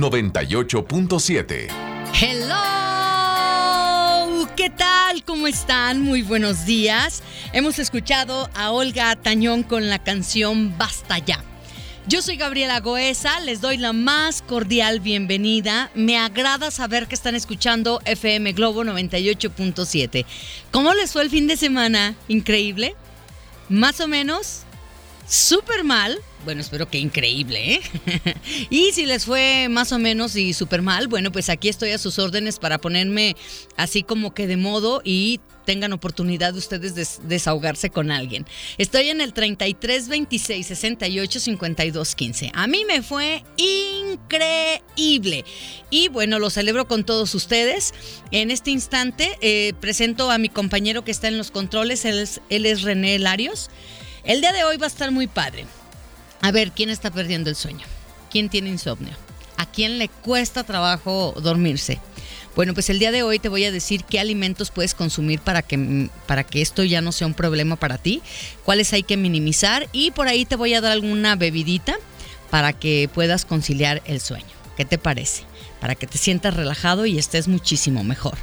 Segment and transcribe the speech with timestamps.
[0.00, 1.68] 98.7.
[2.20, 2.54] Hello,
[4.56, 5.24] ¿qué tal?
[5.24, 6.00] ¿Cómo están?
[6.02, 7.22] Muy buenos días.
[7.52, 11.42] Hemos escuchado a Olga Tañón con la canción Basta ya.
[12.08, 15.90] Yo soy Gabriela Goesa, les doy la más cordial bienvenida.
[15.94, 20.24] Me agrada saber que están escuchando FM Globo 98.7.
[20.70, 22.14] ¿Cómo les fue el fin de semana?
[22.28, 22.94] ¿Increíble?
[23.68, 24.62] ¿Más o menos?
[25.26, 26.16] ¿Súper mal?
[26.44, 27.80] Bueno, espero que increíble, ¿eh?
[28.70, 31.98] y si les fue más o menos y súper mal, bueno, pues aquí estoy a
[31.98, 33.36] sus órdenes para ponerme
[33.76, 38.46] así como que de modo y tengan oportunidad de ustedes de desahogarse con alguien.
[38.78, 42.52] Estoy en el 33 26 68 52 15.
[42.54, 45.44] A mí me fue increíble.
[45.90, 47.92] Y bueno, lo celebro con todos ustedes.
[48.30, 52.04] En este instante eh, presento a mi compañero que está en los controles.
[52.06, 53.68] Él es, él es René Larios.
[54.24, 55.66] El día de hoy va a estar muy padre.
[56.42, 57.86] A ver, ¿quién está perdiendo el sueño?
[58.30, 59.14] ¿Quién tiene insomnio?
[59.56, 62.00] ¿A quién le cuesta trabajo dormirse?
[62.54, 65.60] Bueno, pues el día de hoy te voy a decir qué alimentos puedes consumir para
[65.60, 68.22] que, para que esto ya no sea un problema para ti,
[68.64, 71.96] cuáles hay que minimizar y por ahí te voy a dar alguna bebidita
[72.50, 74.46] para que puedas conciliar el sueño.
[74.76, 75.42] ¿Qué te parece?
[75.80, 78.38] Para que te sientas relajado y estés muchísimo mejor.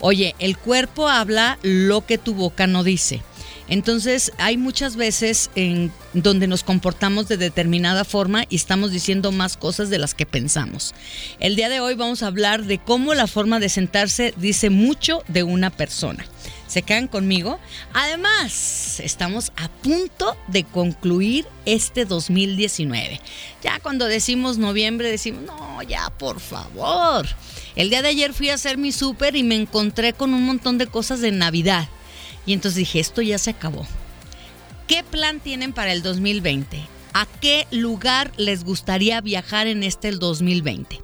[0.00, 3.22] Oye, el cuerpo habla lo que tu boca no dice.
[3.70, 9.56] Entonces hay muchas veces en donde nos comportamos de determinada forma y estamos diciendo más
[9.56, 10.92] cosas de las que pensamos.
[11.38, 15.22] El día de hoy vamos a hablar de cómo la forma de sentarse dice mucho
[15.28, 16.26] de una persona.
[16.66, 17.58] ¿Se quedan conmigo?
[17.92, 23.20] Además, estamos a punto de concluir este 2019.
[23.62, 27.26] Ya cuando decimos noviembre decimos, no, ya por favor.
[27.76, 30.76] El día de ayer fui a hacer mi súper y me encontré con un montón
[30.78, 31.88] de cosas de Navidad.
[32.46, 33.86] Y entonces dije, esto ya se acabó.
[34.86, 36.80] ¿Qué plan tienen para el 2020?
[37.12, 41.00] ¿A qué lugar les gustaría viajar en este el 2020?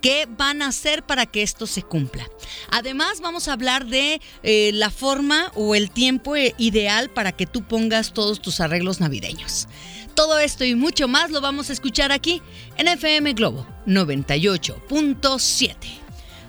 [0.00, 2.28] ¿Qué van a hacer para que esto se cumpla?
[2.70, 7.46] Además, vamos a hablar de eh, la forma o el tiempo eh, ideal para que
[7.46, 9.66] tú pongas todos tus arreglos navideños.
[10.14, 12.42] Todo esto y mucho más lo vamos a escuchar aquí
[12.76, 15.74] en FM Globo 98.7.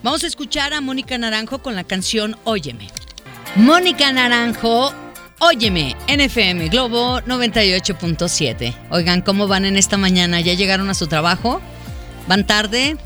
[0.03, 2.89] Vamos a escuchar a Mónica Naranjo con la canción Óyeme.
[3.55, 4.93] Mónica Naranjo,
[5.39, 8.75] óyeme, NFM Globo 98.7.
[8.89, 10.41] Oigan, ¿cómo van en esta mañana?
[10.41, 11.61] ¿Ya llegaron a su trabajo?
[12.27, 12.97] ¿Van tarde?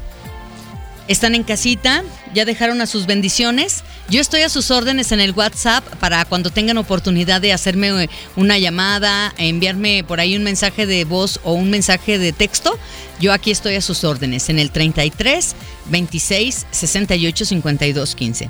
[1.08, 2.04] ¿Están en casita?
[2.34, 3.84] ¿Ya dejaron a sus bendiciones?
[4.10, 8.10] Yo estoy a sus órdenes en el WhatsApp para cuando tengan oportunidad de hacerme eh,
[8.36, 12.76] una llamada, enviarme por ahí un mensaje de voz o un mensaje de texto.
[13.20, 15.56] Yo aquí estoy a sus órdenes en el 33
[15.92, 18.50] 26 68 52 15.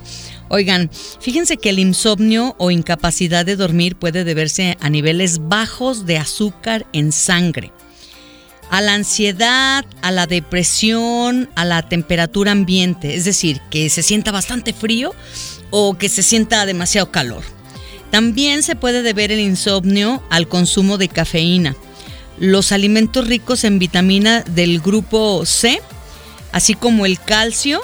[0.50, 0.90] Oigan,
[1.20, 6.88] fíjense que el insomnio o incapacidad de dormir puede deberse a niveles bajos de azúcar
[6.92, 7.72] en sangre,
[8.72, 14.32] a la ansiedad, a la depresión, a la temperatura ambiente, es decir, que se sienta
[14.32, 15.14] bastante frío
[15.70, 17.44] o que se sienta demasiado calor.
[18.10, 21.76] También se puede deber el insomnio al consumo de cafeína.
[22.40, 25.80] Los alimentos ricos en vitamina del grupo C,
[26.52, 27.82] así como el calcio,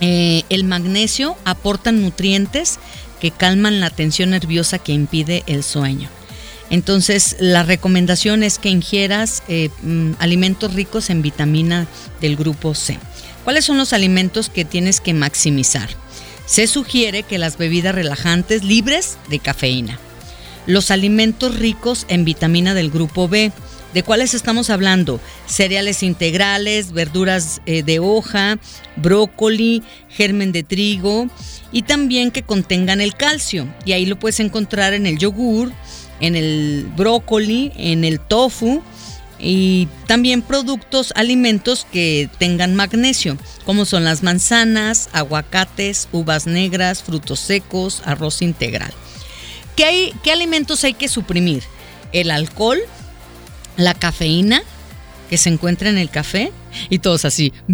[0.00, 2.78] eh, el magnesio aportan nutrientes
[3.20, 6.08] que calman la tensión nerviosa que impide el sueño.
[6.70, 11.86] Entonces, la recomendación es que ingieras eh, mm, alimentos ricos en vitamina
[12.20, 12.98] del grupo C.
[13.44, 15.88] ¿Cuáles son los alimentos que tienes que maximizar?
[16.44, 19.98] Se sugiere que las bebidas relajantes libres de cafeína.
[20.66, 23.52] Los alimentos ricos en vitamina del grupo B,
[23.94, 25.18] ¿De cuáles estamos hablando?
[25.46, 28.58] Cereales integrales, verduras eh, de hoja,
[28.96, 31.28] brócoli, germen de trigo
[31.72, 33.66] y también que contengan el calcio.
[33.86, 35.72] Y ahí lo puedes encontrar en el yogur,
[36.20, 38.82] en el brócoli, en el tofu
[39.38, 47.40] y también productos, alimentos que tengan magnesio, como son las manzanas, aguacates, uvas negras, frutos
[47.40, 48.92] secos, arroz integral.
[49.76, 51.62] ¿Qué, hay, qué alimentos hay que suprimir?
[52.12, 52.80] El alcohol,
[53.78, 54.60] la cafeína
[55.30, 56.52] que se encuentra en el café
[56.90, 57.54] y todos así.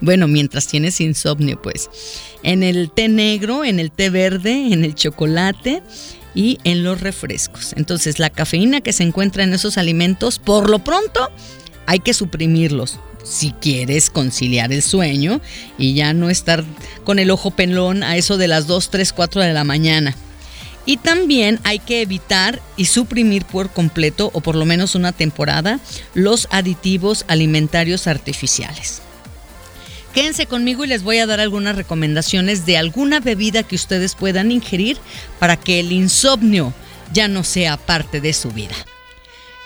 [0.00, 1.88] bueno, mientras tienes insomnio, pues.
[2.42, 5.82] En el té negro, en el té verde, en el chocolate
[6.34, 7.72] y en los refrescos.
[7.76, 11.30] Entonces, la cafeína que se encuentra en esos alimentos, por lo pronto,
[11.86, 12.98] hay que suprimirlos.
[13.24, 15.40] Si quieres conciliar el sueño
[15.78, 16.64] y ya no estar
[17.04, 20.14] con el ojo pelón a eso de las 2, 3, 4 de la mañana.
[20.86, 25.80] Y también hay que evitar y suprimir por completo, o por lo menos una temporada,
[26.14, 29.02] los aditivos alimentarios artificiales.
[30.14, 34.50] Quédense conmigo y les voy a dar algunas recomendaciones de alguna bebida que ustedes puedan
[34.50, 34.96] ingerir
[35.38, 36.72] para que el insomnio
[37.12, 38.74] ya no sea parte de su vida.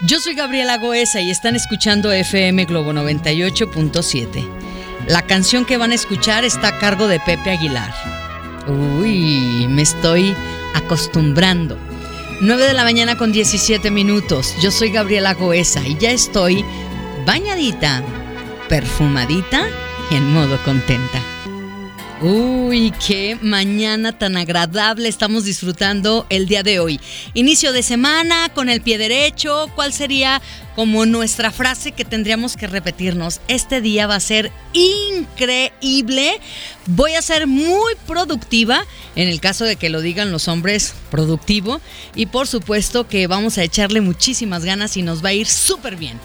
[0.08, 4.48] Yo soy Gabriela Goesa y están escuchando FM Globo 98.7.
[5.06, 7.92] La canción que van a escuchar está a cargo de Pepe Aguilar.
[8.66, 10.34] Uy, me estoy
[10.74, 11.78] acostumbrando.
[12.40, 14.54] 9 de la mañana con 17 minutos.
[14.62, 16.64] Yo soy Gabriela Goesa y ya estoy
[17.26, 18.02] bañadita,
[18.68, 19.68] perfumadita
[20.10, 21.20] en modo contenta.
[22.22, 27.00] Uy, qué mañana tan agradable estamos disfrutando el día de hoy.
[27.32, 29.70] Inicio de semana con el pie derecho.
[29.74, 30.42] ¿Cuál sería
[30.76, 33.40] como nuestra frase que tendríamos que repetirnos?
[33.48, 36.40] Este día va a ser increíble.
[36.84, 38.84] Voy a ser muy productiva.
[39.16, 41.80] En el caso de que lo digan los hombres, productivo.
[42.14, 45.96] Y por supuesto que vamos a echarle muchísimas ganas y nos va a ir súper
[45.96, 46.20] bien.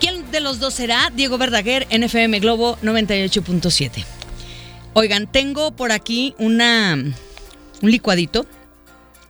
[0.00, 1.12] ¿Quién de los dos será?
[1.14, 4.17] Diego Verdaguer, NFM Globo 98.7.
[4.94, 8.44] Oigan, tengo por aquí una, un licuadito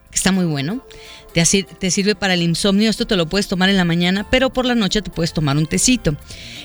[0.09, 0.83] que está muy bueno.
[1.33, 2.89] Te, te, sirve para el insomnio.
[2.89, 5.57] Esto te lo puedes tomar en la mañana, pero por la noche te puedes tomar
[5.57, 6.15] un tecito.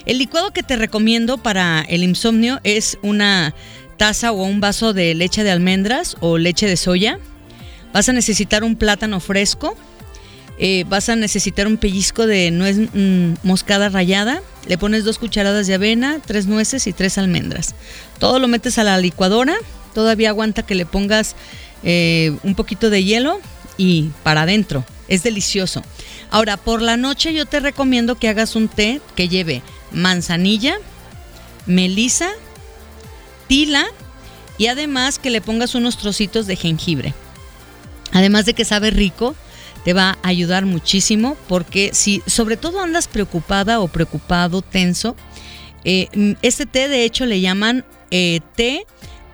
[0.06, 3.54] El licuado que te recomiendo para el insomnio es una
[3.96, 7.18] taza o un vaso de leche de almendras o leche de soya.
[7.92, 9.76] Vas a necesitar un plátano fresco,
[10.58, 14.42] eh, vas a necesitar un pellizco de nuez mm, moscada rallada.
[14.66, 17.74] Le pones dos cucharadas de avena, tres nueces y tres almendras.
[18.18, 19.54] Todo lo metes a la licuadora.
[19.94, 21.36] Todavía aguanta que le pongas
[21.82, 23.40] eh, un poquito de hielo
[23.76, 24.84] y para adentro.
[25.08, 25.82] Es delicioso.
[26.30, 29.62] Ahora, por la noche yo te recomiendo que hagas un té que lleve
[29.92, 30.76] manzanilla,
[31.66, 32.30] melisa,
[33.46, 33.86] tila
[34.58, 37.14] y además que le pongas unos trocitos de jengibre.
[38.12, 39.34] Además de que sabe rico,
[39.84, 45.14] te va a ayudar muchísimo porque si sobre todo andas preocupada o preocupado, tenso,
[45.84, 46.08] eh,
[46.42, 48.86] este té de hecho le llaman eh, té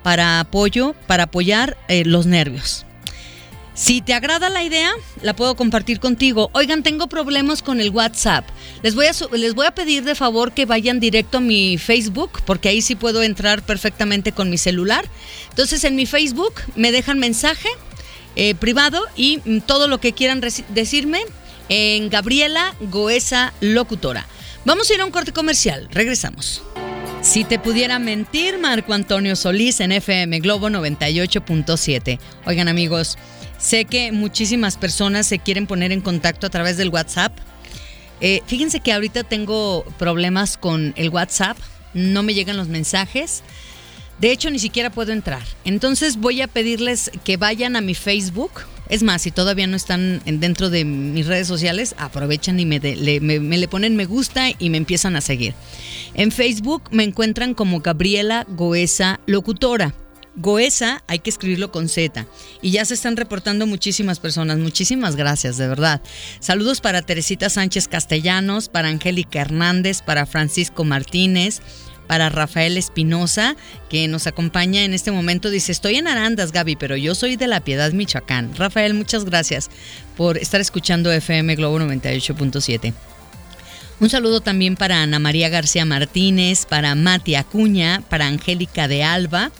[0.02, 2.84] para apoyo, para apoyar eh, los nervios.
[3.74, 4.90] Si te agrada la idea,
[5.22, 6.50] la puedo compartir contigo.
[6.52, 8.46] Oigan, tengo problemas con el WhatsApp.
[8.82, 12.42] Les voy, a, les voy a pedir de favor que vayan directo a mi Facebook,
[12.44, 15.06] porque ahí sí puedo entrar perfectamente con mi celular.
[15.48, 17.70] Entonces en mi Facebook me dejan mensaje
[18.36, 21.22] eh, privado y mm, todo lo que quieran decirme
[21.68, 24.26] en Gabriela Goesa Locutora.
[24.64, 26.62] Vamos a ir a un corte comercial, regresamos.
[27.22, 32.18] Si te pudiera mentir, Marco Antonio Solís en FM Globo 98.7.
[32.46, 33.18] Oigan amigos,
[33.58, 37.32] sé que muchísimas personas se quieren poner en contacto a través del WhatsApp.
[38.20, 41.58] Eh, fíjense que ahorita tengo problemas con el WhatsApp,
[41.92, 43.42] no me llegan los mensajes.
[44.20, 45.42] De hecho, ni siquiera puedo entrar.
[45.64, 48.50] Entonces voy a pedirles que vayan a mi Facebook.
[48.88, 53.68] Es más, si todavía no están dentro de mis redes sociales, aprovechan y me, le,
[53.68, 55.54] ponen me gusta y me empiezan a seguir.
[56.14, 59.94] En Facebook me encuentran como Gabriela Goesa Locutora.
[60.36, 62.26] Goesa hay que escribirlo con Z.
[62.62, 64.58] Y ya se están reportando muchísimas personas.
[64.58, 66.02] Muchísimas gracias, de verdad.
[66.40, 71.62] Saludos para Teresita Sánchez Castellanos, para Angélica Hernández, para Francisco Martínez,
[72.10, 73.54] para Rafael Espinosa,
[73.88, 75.48] que nos acompaña en este momento.
[75.48, 78.52] Dice, estoy en Arandas, Gaby, pero yo soy de La Piedad, Michoacán.
[78.56, 79.70] Rafael, muchas gracias
[80.16, 82.92] por estar escuchando FM Globo 98.7.
[84.00, 89.52] Un saludo también para Ana María García Martínez, para Mati Acuña, para Angélica de Alba.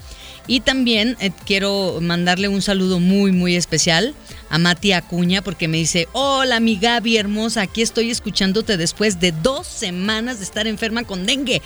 [0.48, 4.12] Y también eh, quiero mandarle un saludo muy, muy especial
[4.50, 9.32] a Mati Acuña porque me dice, hola mi Gaby hermosa, aquí estoy escuchándote después de
[9.32, 11.62] dos semanas de estar enferma con dengue.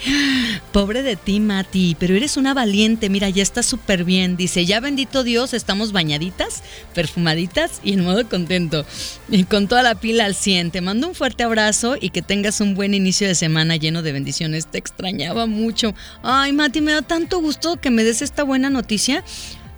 [0.72, 4.36] Pobre de ti Mati, pero eres una valiente, mira, ya está súper bien.
[4.36, 6.62] Dice, ya bendito Dios, estamos bañaditas,
[6.94, 8.84] perfumaditas y en modo contento.
[9.30, 10.70] Y con toda la pila al 100.
[10.70, 14.12] Te mando un fuerte abrazo y que tengas un buen inicio de semana lleno de
[14.12, 14.66] bendiciones.
[14.66, 15.94] Te extrañaba mucho.
[16.22, 19.24] Ay Mati, me da tanto gusto que me des esta buena noticia.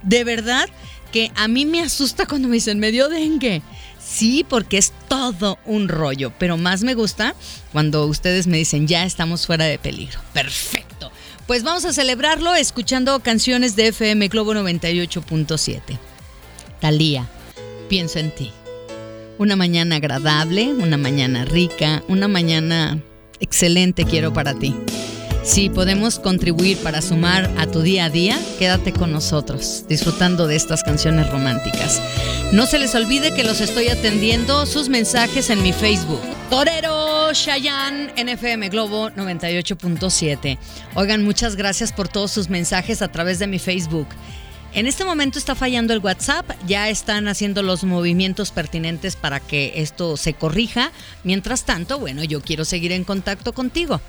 [0.02, 0.68] De verdad
[1.06, 3.62] que a mí me asusta cuando me dicen, me dio dengue.
[3.98, 7.34] Sí, porque es todo un rollo, pero más me gusta
[7.72, 10.20] cuando ustedes me dicen, ya estamos fuera de peligro.
[10.32, 11.10] Perfecto.
[11.46, 15.80] Pues vamos a celebrarlo escuchando canciones de FM Globo 98.7.
[16.80, 17.28] Talía,
[17.88, 18.52] pienso en ti.
[19.38, 22.98] Una mañana agradable, una mañana rica, una mañana
[23.40, 24.74] excelente quiero para ti.
[25.46, 30.56] Si podemos contribuir para sumar a tu día a día, quédate con nosotros, disfrutando de
[30.56, 32.02] estas canciones románticas.
[32.50, 36.20] No se les olvide que los estoy atendiendo sus mensajes en mi Facebook.
[36.50, 40.58] Torero Shayan NFM Globo 98.7.
[40.96, 44.08] Oigan, muchas gracias por todos sus mensajes a través de mi Facebook.
[44.74, 49.74] En este momento está fallando el WhatsApp, ya están haciendo los movimientos pertinentes para que
[49.76, 50.90] esto se corrija.
[51.24, 54.02] Mientras tanto, bueno, yo quiero seguir en contacto contigo.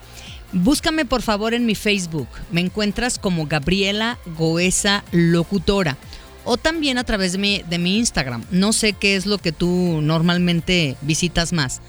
[0.54, 2.28] Búscame por favor en mi Facebook.
[2.52, 5.98] Me encuentras como Gabriela Goesa Locutora.
[6.46, 8.46] O también a través de mi, de mi Instagram.
[8.52, 11.82] No sé qué es lo que tú normalmente visitas más.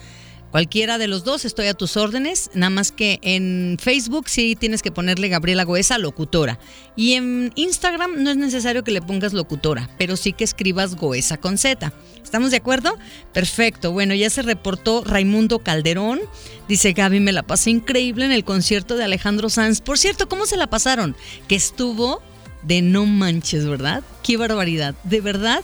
[0.59, 2.50] Cualquiera de los dos, estoy a tus órdenes.
[2.53, 6.59] Nada más que en Facebook sí tienes que ponerle Gabriela Goesa, locutora.
[6.97, 11.37] Y en Instagram no es necesario que le pongas locutora, pero sí que escribas Goesa
[11.37, 11.93] con Z.
[12.25, 12.99] ¿Estamos de acuerdo?
[13.33, 13.93] Perfecto.
[13.93, 16.19] Bueno, ya se reportó Raimundo Calderón.
[16.67, 19.81] Dice Gaby, me la pasé increíble en el concierto de Alejandro Sanz.
[19.81, 21.15] Por cierto, ¿cómo se la pasaron?
[21.47, 22.21] Que estuvo
[22.65, 24.03] de no manches, ¿verdad?
[24.25, 24.97] Qué barbaridad.
[25.05, 25.62] De verdad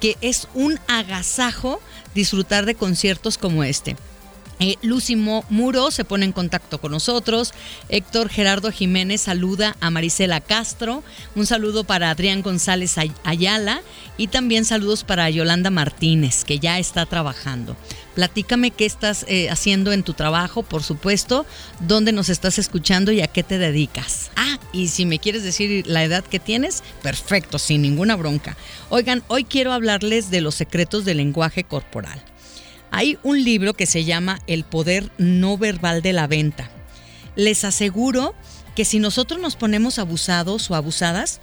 [0.00, 1.80] que es un agasajo
[2.12, 3.96] disfrutar de conciertos como este.
[4.62, 4.78] Eh,
[5.50, 7.52] Muro se pone en contacto con nosotros.
[7.88, 11.02] Héctor Gerardo Jiménez saluda a Marisela Castro.
[11.34, 13.82] Un saludo para Adrián González Ayala
[14.16, 17.76] y también saludos para Yolanda Martínez, que ya está trabajando.
[18.14, 21.44] Platícame qué estás eh, haciendo en tu trabajo, por supuesto,
[21.80, 24.30] dónde nos estás escuchando y a qué te dedicas.
[24.36, 28.56] Ah, y si me quieres decir la edad que tienes, perfecto, sin ninguna bronca.
[28.90, 32.22] Oigan, hoy quiero hablarles de los secretos del lenguaje corporal.
[32.92, 36.70] Hay un libro que se llama El poder no verbal de la venta.
[37.36, 38.34] Les aseguro
[38.76, 41.40] que si nosotros nos ponemos abusados o abusadas,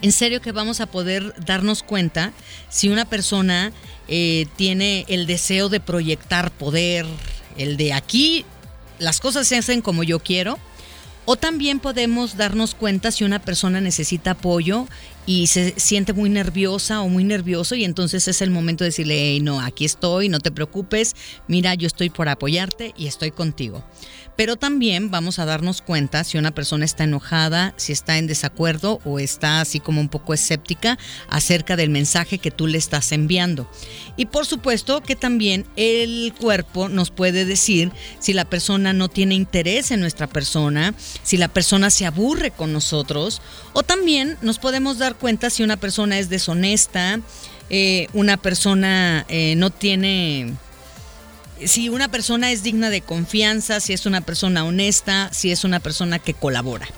[0.00, 2.32] en serio que vamos a poder darnos cuenta
[2.70, 3.72] si una persona
[4.08, 7.04] eh, tiene el deseo de proyectar poder,
[7.58, 8.46] el de aquí
[8.98, 10.58] las cosas se hacen como yo quiero,
[11.26, 14.88] o también podemos darnos cuenta si una persona necesita apoyo
[15.26, 19.38] y se siente muy nerviosa o muy nervioso y entonces es el momento de decirle,
[19.40, 21.14] no, aquí estoy, no te preocupes,
[21.46, 23.84] mira, yo estoy por apoyarte y estoy contigo.
[24.40, 28.98] Pero también vamos a darnos cuenta si una persona está enojada, si está en desacuerdo
[29.04, 30.98] o está así como un poco escéptica
[31.28, 33.70] acerca del mensaje que tú le estás enviando.
[34.16, 39.34] Y por supuesto que también el cuerpo nos puede decir si la persona no tiene
[39.34, 43.42] interés en nuestra persona, si la persona se aburre con nosotros
[43.74, 47.20] o también nos podemos dar cuenta si una persona es deshonesta,
[47.68, 50.54] eh, una persona eh, no tiene
[51.64, 55.80] si una persona es digna de confianza, si es una persona honesta, si es una
[55.80, 56.88] persona que colabora.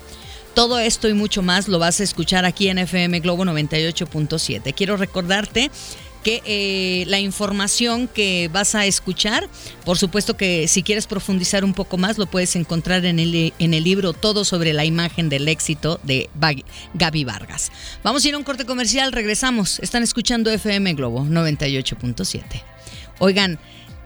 [0.54, 4.74] Todo esto y mucho más lo vas a escuchar aquí en FM Globo 98.7.
[4.74, 5.70] Quiero recordarte
[6.22, 9.48] que eh, la información que vas a escuchar,
[9.84, 13.74] por supuesto que si quieres profundizar un poco más, lo puedes encontrar en el, en
[13.74, 16.30] el libro Todo sobre la imagen del éxito de
[16.94, 17.72] Gaby Vargas.
[18.02, 19.78] Vamos a ir a un corte comercial, regresamos.
[19.80, 22.42] Están escuchando FM Globo 98.7.
[23.18, 23.58] Oigan,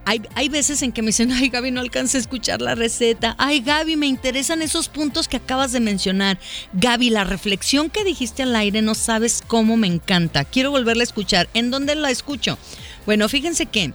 [0.06, 3.34] hay, veces en que me dicen, ay Gaby, no alcancé a escuchar la receta.
[3.38, 6.38] Ay Gaby, me interesan esos puntos que acabas de mencionar.
[6.74, 10.44] Gaby, la reflexión que dijiste al aire no sabes cómo me encanta.
[10.44, 11.48] Quiero volverla a escuchar.
[11.54, 12.56] ¿En dónde la escucho?
[13.04, 13.94] Bueno, fíjense que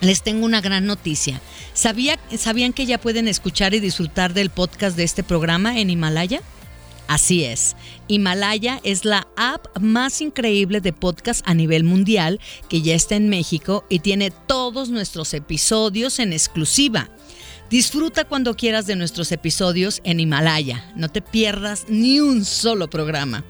[0.00, 1.40] les tengo una gran noticia.
[1.74, 6.42] ¿Sabía, ¿Sabían que ya pueden escuchar y disfrutar del podcast de este programa en Himalaya?
[7.10, 7.74] Así es,
[8.06, 12.38] Himalaya es la app más increíble de podcast a nivel mundial
[12.68, 17.10] que ya está en México y tiene todos nuestros episodios en exclusiva.
[17.68, 20.88] Disfruta cuando quieras de nuestros episodios en Himalaya.
[20.94, 23.42] No te pierdas ni un solo programa.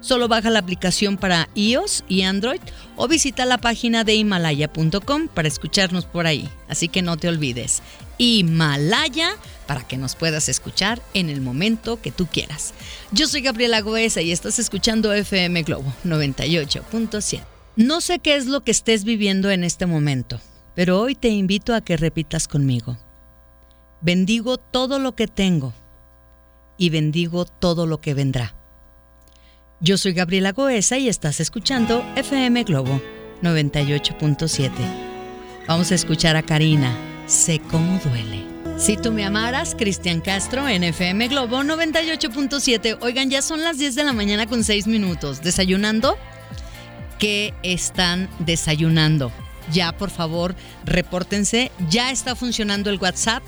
[0.00, 2.60] Solo baja la aplicación para iOS y Android
[2.94, 6.48] o visita la página de himalaya.com para escucharnos por ahí.
[6.68, 7.82] Así que no te olvides.
[8.16, 9.30] Himalaya
[9.68, 12.72] para que nos puedas escuchar en el momento que tú quieras.
[13.12, 17.44] Yo soy Gabriela Goesa y estás escuchando FM Globo 98.7.
[17.76, 20.40] No sé qué es lo que estés viviendo en este momento,
[20.74, 22.98] pero hoy te invito a que repitas conmigo.
[24.00, 25.74] Bendigo todo lo que tengo
[26.78, 28.54] y bendigo todo lo que vendrá.
[29.80, 33.00] Yo soy Gabriela Goesa y estás escuchando FM Globo
[33.42, 34.70] 98.7.
[35.68, 36.96] Vamos a escuchar a Karina.
[37.26, 38.57] Sé cómo duele.
[38.78, 42.98] Si tú me amaras, Cristian Castro, NFM Globo 98.7.
[43.00, 45.42] Oigan, ya son las 10 de la mañana con 6 minutos.
[45.42, 46.16] ¿Desayunando?
[47.18, 49.32] ¿Qué están desayunando?
[49.72, 50.54] ya por favor
[50.84, 51.70] repórtense.
[51.88, 53.42] Ya está funcionando el WhatsApp.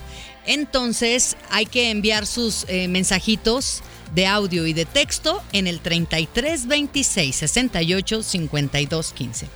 [0.46, 3.82] Entonces hay que enviar sus eh, mensajitos
[4.14, 9.46] de audio y de texto en el 33 26 68 52 15.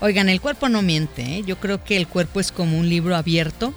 [0.00, 1.22] Oigan, el cuerpo no miente.
[1.22, 1.42] ¿eh?
[1.46, 3.74] Yo creo que el cuerpo es como un libro abierto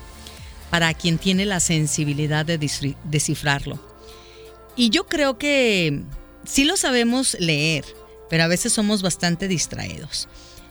[0.74, 3.77] para quien tiene la sensibilidad de descifrarlo.
[4.75, 6.01] Y yo creo que
[6.46, 7.86] sí lo sabemos leer,
[8.27, 10.27] pero a veces somos bastante distraídos.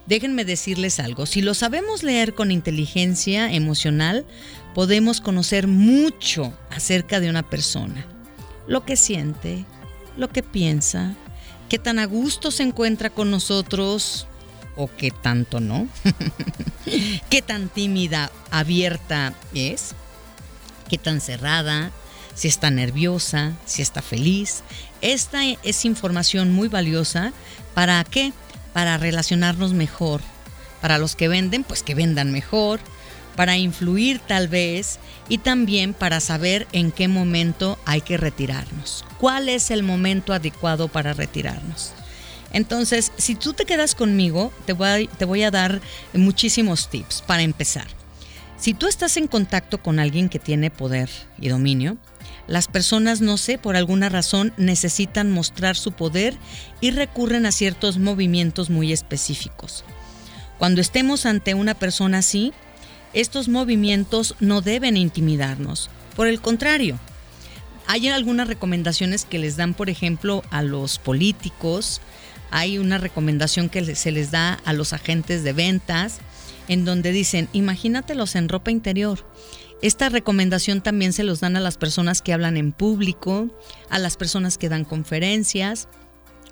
[0.06, 4.26] Déjenme decirles algo, si lo sabemos leer con inteligencia emocional,
[4.75, 8.04] podemos conocer mucho acerca de una persona.
[8.66, 9.64] Lo que siente,
[10.16, 11.14] lo que piensa,
[11.68, 14.26] qué tan a gusto se encuentra con nosotros
[14.76, 15.88] o qué tanto no,
[17.30, 19.94] qué tan tímida, abierta es,
[20.88, 21.90] qué tan cerrada,
[22.34, 24.62] si está nerviosa, si está feliz.
[25.00, 27.32] Esta es información muy valiosa.
[27.74, 28.32] ¿Para qué?
[28.72, 30.20] Para relacionarnos mejor.
[30.80, 32.80] Para los que venden, pues que vendan mejor.
[33.36, 34.98] Para influir tal vez
[35.28, 39.04] y también para saber en qué momento hay que retirarnos.
[39.18, 41.92] ¿Cuál es el momento adecuado para retirarnos?
[42.52, 45.80] Entonces, si tú te quedas conmigo, te voy, a dar
[46.12, 47.87] muchísimos tips para empezar.
[48.59, 51.09] Si tú estás en contacto con alguien que tiene poder
[51.40, 51.97] y dominio,
[52.47, 56.37] las personas, no sé, por alguna razón necesitan mostrar su poder
[56.80, 59.85] y recurren a ciertos movimientos muy específicos.
[60.59, 62.52] Cuando estemos ante una persona así,
[63.14, 65.90] estos movimientos no deben intimidarnos.
[66.14, 66.99] Por el contrario,
[67.87, 72.00] hay algunas recomendaciones que les dan, por ejemplo, a los políticos,
[72.52, 76.21] hay una recomendación que se les da a los agentes de ventas,
[76.68, 79.26] en donde dicen, imagínatelos en ropa interior.
[79.80, 83.49] Esta recomendación también se los dan a las personas que hablan en público,
[83.90, 85.88] a las personas que dan conferencias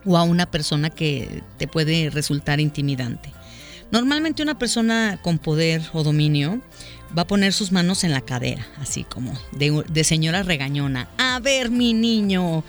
[0.05, 3.33] o a una persona que te puede resultar intimidante.
[3.93, 6.61] Normalmente una persona con poder o dominio
[7.17, 11.09] va a poner sus manos en la cadera, así como de, señora regañona.
[11.19, 12.65] A ver, mi niño.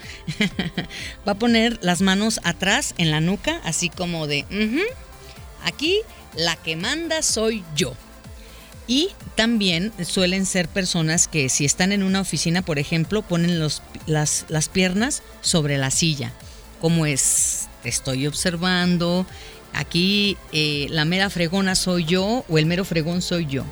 [1.27, 4.45] va a poner las manos atrás en la nuca, así como de,
[5.63, 5.99] aquí
[6.35, 7.93] la que manda soy yo.
[8.87, 13.81] Y también suelen ser personas que si están en una oficina, por ejemplo, ponen los,
[14.05, 16.33] las, las piernas sobre la silla.
[16.81, 19.25] Como es, estoy observando,
[19.73, 23.63] aquí eh, la mera fregona soy yo o el mero fregón soy yo.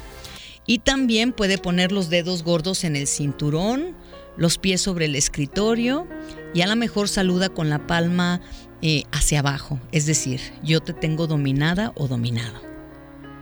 [0.70, 3.96] Y también puede poner los dedos gordos en el cinturón,
[4.38, 6.06] los pies sobre el escritorio
[6.54, 8.40] y a lo mejor saluda con la palma
[8.84, 9.80] eh, hacia abajo.
[9.92, 12.62] Es decir, yo te tengo dominada o dominado.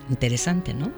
[0.09, 0.93] Interesante, ¿no?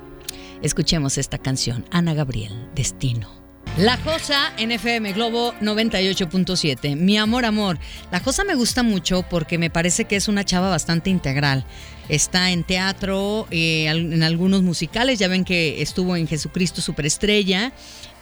[0.62, 3.39] Escuchemos esta canción, Ana Gabriel, Destino.
[3.78, 6.98] La Josa NFM Globo 98.7.
[6.98, 7.80] Mi amor, amor.
[8.12, 11.66] La Josa me gusta mucho porque me parece que es una chava bastante integral.
[12.10, 15.20] Está en teatro, eh, en algunos musicales.
[15.20, 17.72] Ya ven que estuvo en Jesucristo Superestrella.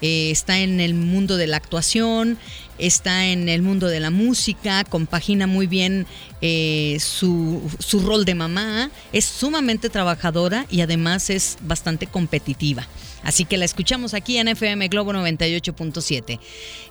[0.01, 2.37] Eh, está en el mundo de la actuación,
[2.77, 6.05] está en el mundo de la música, compagina muy bien
[6.41, 12.87] eh, su, su rol de mamá, es sumamente trabajadora y además es bastante competitiva.
[13.23, 16.39] Así que la escuchamos aquí en FM Globo 98.7.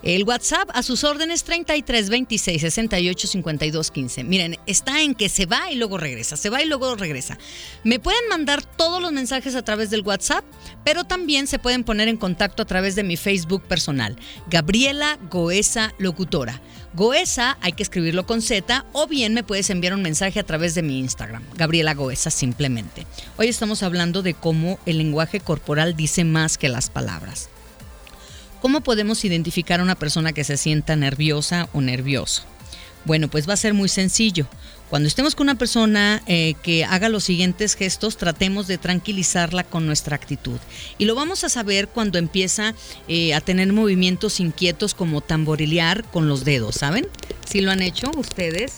[0.03, 4.23] El WhatsApp a sus órdenes 33 26 68 52 15.
[4.23, 7.37] Miren, está en que se va y luego regresa, se va y luego regresa.
[7.83, 10.43] Me pueden mandar todos los mensajes a través del WhatsApp,
[10.83, 14.17] pero también se pueden poner en contacto a través de mi Facebook personal,
[14.49, 16.61] Gabriela Goesa Locutora.
[16.97, 20.73] Goesa hay que escribirlo con Z o bien me puedes enviar un mensaje a través
[20.73, 23.05] de mi Instagram, Gabriela Goesa simplemente.
[23.37, 27.49] Hoy estamos hablando de cómo el lenguaje corporal dice más que las palabras.
[28.63, 32.41] ¿Cómo podemos identificar a una persona que se sienta nerviosa o nervioso?
[33.05, 34.47] Bueno, pues va a ser muy sencillo.
[34.89, 39.85] Cuando estemos con una persona eh, que haga los siguientes gestos, tratemos de tranquilizarla con
[39.85, 40.59] nuestra actitud.
[40.97, 42.73] Y lo vamos a saber cuando empieza
[43.09, 47.07] eh, a tener movimientos inquietos como tamborilear con los dedos, ¿saben?
[47.45, 48.75] Si lo han hecho ustedes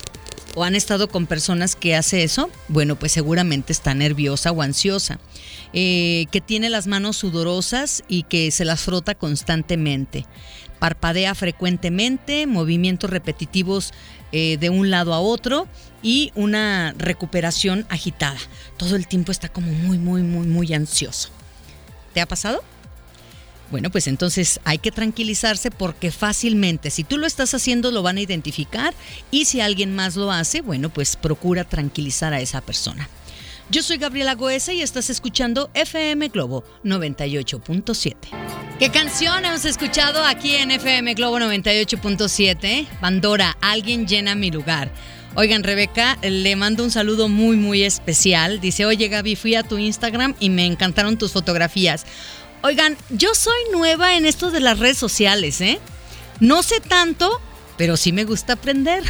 [0.56, 5.20] o han estado con personas que hace eso, bueno, pues seguramente está nerviosa o ansiosa.
[5.74, 10.26] Eh, que tiene las manos sudorosas y que se las frota constantemente
[10.80, 13.94] parpadea frecuentemente, movimientos repetitivos
[14.32, 15.68] eh, de un lado a otro
[16.02, 18.40] y una recuperación agitada.
[18.78, 21.30] Todo el tiempo está como muy, muy, muy, muy ansioso.
[22.14, 22.64] ¿Te ha pasado?
[23.72, 28.18] Bueno, pues entonces hay que tranquilizarse porque fácilmente, si tú lo estás haciendo, lo van
[28.18, 28.96] a identificar
[29.30, 33.08] y si alguien más lo hace, bueno, pues procura tranquilizar a esa persona.
[33.72, 38.16] Yo soy Gabriela Goesa y estás escuchando FM Globo 98.7.
[38.80, 42.88] ¿Qué canción hemos escuchado aquí en FM Globo 98.7?
[43.00, 44.92] Pandora, alguien llena mi lugar.
[45.36, 48.60] Oigan, Rebeca, le mando un saludo muy, muy especial.
[48.60, 52.08] Dice, oye Gaby, fui a tu Instagram y me encantaron tus fotografías.
[52.64, 55.80] Oigan, yo soy nueva en esto de las redes sociales, ¿eh?
[56.40, 57.40] No sé tanto,
[57.80, 59.04] pero sí me gusta aprender.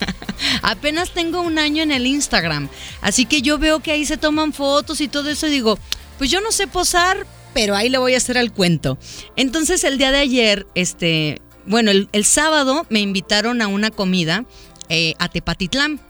[0.62, 2.70] Apenas tengo un año en el Instagram,
[3.02, 5.78] así que yo veo que ahí se toman fotos y todo eso y digo,
[6.16, 8.96] pues yo no sé posar, pero ahí le voy a hacer al cuento.
[9.36, 14.46] Entonces el día de ayer, este, bueno, el, el sábado me invitaron a una comida
[14.88, 16.00] eh, a Tepatitlán.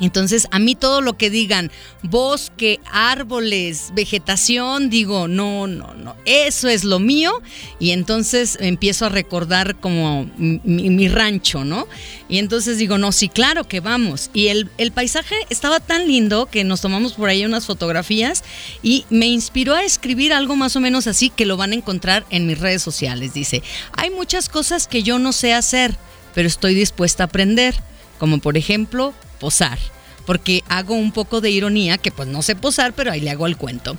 [0.00, 1.70] Entonces, a mí todo lo que digan,
[2.02, 7.42] bosque, árboles, vegetación, digo, no, no, no, eso es lo mío.
[7.78, 11.86] Y entonces empiezo a recordar como mi, rancho, ¿no?
[12.28, 14.30] Y entonces digo, no, sí, claro que vamos.
[14.32, 18.44] Y el, el, paisaje estaba tan lindo que nos tomamos por ahí unas fotografías
[18.82, 22.24] y me inspiró a escribir algo más o menos así que lo van a encontrar
[22.30, 23.34] en mis redes sociales.
[23.34, 25.96] Dice, hay muchas cosas que yo no sé hacer,
[26.34, 27.74] pero estoy dispuesta a aprender
[28.22, 29.78] como por ejemplo posar
[30.24, 33.48] porque hago un poco de ironía, que pues no sé posar, pero ahí le hago
[33.48, 33.98] el cuento.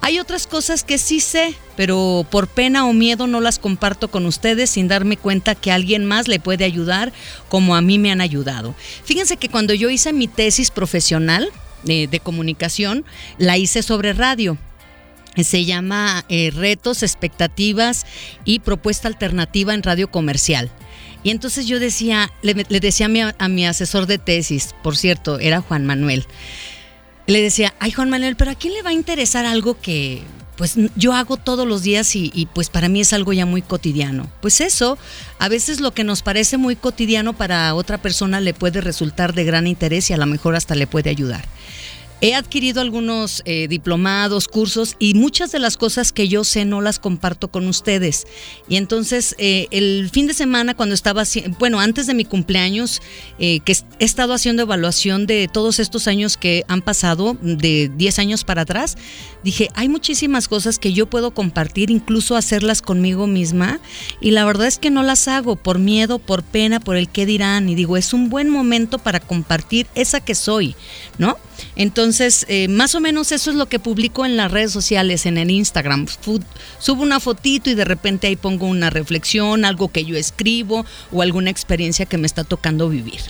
[0.00, 4.24] Hay otras cosas que sí sé, pero por pena o miedo no las comparto con
[4.24, 7.12] ustedes sin darme cuenta que alguien más le puede ayudar
[7.48, 8.76] como a mí me han ayudado.
[9.04, 11.50] Fíjense que cuando yo hice mi tesis profesional
[11.88, 13.04] eh, de comunicación,
[13.38, 14.56] la hice sobre radio
[15.42, 18.06] se llama eh, Retos, Expectativas
[18.44, 20.70] y Propuesta Alternativa en Radio Comercial.
[21.24, 23.08] Y entonces yo decía, le, decía
[23.38, 26.26] a mi, asesor de tesis, por cierto, era Juan Manuel,
[27.26, 30.22] le decía, ay Juan Manuel, pero ¿a quién le va a interesar algo que
[30.56, 33.60] pues yo hago todos los días y, y, pues para mí es algo ya muy
[33.60, 34.30] cotidiano.
[34.40, 34.98] Pues eso,
[35.40, 39.44] a veces lo que nos parece muy cotidiano para otra persona le puede resultar de
[39.44, 41.44] gran interés y a lo mejor hasta le puede ayudar.
[42.20, 46.80] He adquirido algunos eh, diplomados, cursos y muchas de las cosas que yo sé no
[46.80, 48.26] las comparto con ustedes.
[48.68, 51.24] Y entonces eh, el fin de semana cuando estaba,
[51.58, 53.02] bueno, antes de mi cumpleaños,
[53.38, 58.18] eh, que he estado haciendo evaluación de todos estos años que han pasado, de 10
[58.18, 58.96] años para atrás,
[59.42, 63.80] dije, hay muchísimas cosas que yo puedo compartir, incluso hacerlas conmigo misma.
[64.20, 67.26] Y la verdad es que no las hago por miedo, por pena, por el qué
[67.26, 67.68] dirán.
[67.68, 70.74] Y digo, es un buen momento para compartir esa que soy,
[71.18, 71.36] ¿no?
[71.76, 75.38] Entonces, eh, más o menos eso es lo que publico en las redes sociales, en
[75.38, 76.06] el Instagram.
[76.78, 81.22] Subo una fotito y de repente ahí pongo una reflexión, algo que yo escribo o
[81.22, 83.20] alguna experiencia que me está tocando vivir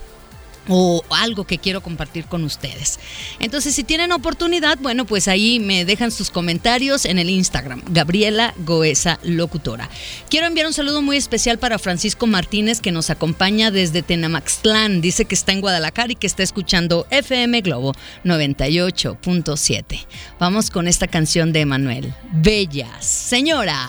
[0.68, 2.98] o algo que quiero compartir con ustedes.
[3.40, 8.54] Entonces, si tienen oportunidad, bueno, pues ahí me dejan sus comentarios en el Instagram, Gabriela
[8.58, 9.88] Goesa Locutora.
[10.28, 15.00] Quiero enviar un saludo muy especial para Francisco Martínez, que nos acompaña desde Tenamaxtlán.
[15.00, 17.92] Dice que está en Guadalajara y que está escuchando FM Globo
[18.24, 20.06] 98.7.
[20.38, 22.14] Vamos con esta canción de Emanuel.
[22.32, 23.88] Bella Señora.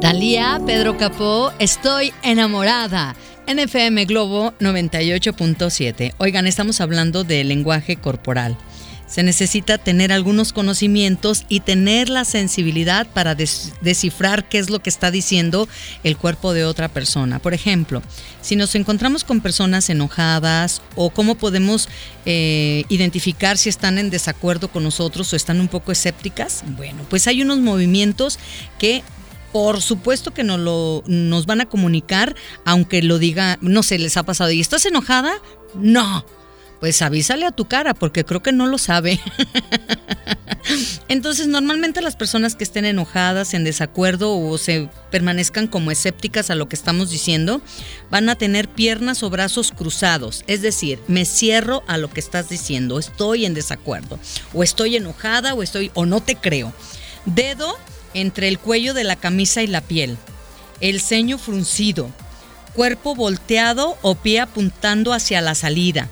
[0.00, 3.14] Talía, Pedro Capó, estoy enamorada.
[3.48, 6.12] NFM Globo 98.7.
[6.18, 8.58] Oigan, estamos hablando de lenguaje corporal.
[9.06, 14.90] Se necesita tener algunos conocimientos y tener la sensibilidad para descifrar qué es lo que
[14.90, 15.66] está diciendo
[16.04, 17.38] el cuerpo de otra persona.
[17.38, 18.02] Por ejemplo,
[18.42, 21.88] si nos encontramos con personas enojadas o cómo podemos
[22.26, 27.26] eh, identificar si están en desacuerdo con nosotros o están un poco escépticas, bueno, pues
[27.26, 28.38] hay unos movimientos
[28.78, 29.02] que
[29.52, 32.34] por supuesto que nos, lo, nos van a comunicar,
[32.64, 34.50] aunque lo diga, no sé, les ha pasado.
[34.50, 35.32] ¿Y estás enojada?
[35.74, 36.24] No.
[36.80, 39.18] Pues avísale a tu cara, porque creo que no lo sabe.
[41.08, 46.54] Entonces, normalmente las personas que estén enojadas, en desacuerdo o se permanezcan como escépticas a
[46.54, 47.62] lo que estamos diciendo,
[48.10, 50.44] van a tener piernas o brazos cruzados.
[50.46, 54.20] Es decir, me cierro a lo que estás diciendo, estoy en desacuerdo,
[54.52, 56.72] o estoy enojada, o estoy, o no te creo.
[57.24, 57.76] Dedo
[58.14, 60.16] entre el cuello de la camisa y la piel,
[60.80, 62.10] el ceño fruncido,
[62.74, 66.08] cuerpo volteado o pie apuntando hacia la salida,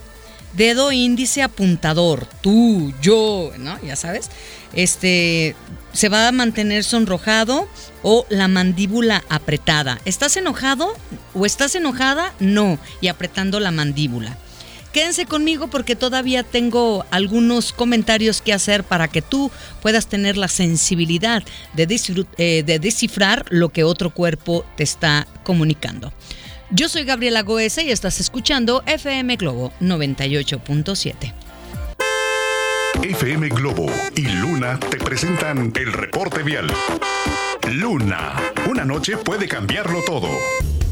[0.55, 3.81] dedo índice apuntador, tú, yo, ¿no?
[3.83, 4.31] Ya sabes.
[4.73, 5.55] Este
[5.93, 7.69] se va a mantener sonrojado
[8.03, 9.99] o la mandíbula apretada.
[10.05, 10.95] ¿Estás enojado
[11.35, 12.35] o estás enojada?
[12.39, 14.37] No, y apretando la mandíbula.
[14.97, 19.51] Quédense conmigo porque todavía tengo algunos comentarios que hacer para que tú
[19.83, 21.43] puedas tener la sensibilidad
[21.75, 22.01] de,
[22.39, 26.15] eh, de descifrar lo que otro cuerpo te está comunicando.
[26.71, 31.35] Yo soy Gabriela Goesa y estás escuchando FM Globo 98.7.
[33.03, 36.73] FM Globo y Luna te presentan el reporte vial.
[37.71, 38.33] Luna,
[38.71, 40.31] una noche puede cambiarlo todo.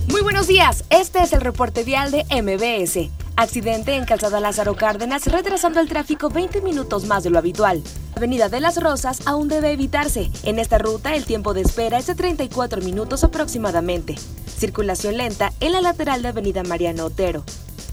[0.09, 3.24] Muy buenos días, este es el reporte vial de MBS.
[3.37, 7.83] Accidente en Calzada Lázaro Cárdenas retrasando el tráfico 20 minutos más de lo habitual.
[8.15, 10.31] Avenida de las Rosas aún debe evitarse.
[10.45, 14.15] En esta ruta el tiempo de espera es de 34 minutos aproximadamente.
[14.47, 17.43] Circulación lenta en la lateral de Avenida Mariano Otero.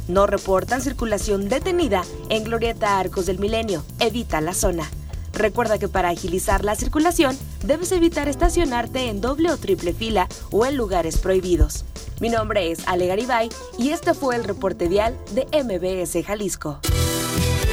[0.07, 3.83] No reportan circulación detenida en Glorieta Arcos del Milenio.
[3.99, 4.87] Evita la zona.
[5.33, 10.65] Recuerda que para agilizar la circulación debes evitar estacionarte en doble o triple fila o
[10.65, 11.85] en lugares prohibidos.
[12.19, 16.79] Mi nombre es Ale Garibay y este fue el reporte vial de MBS Jalisco.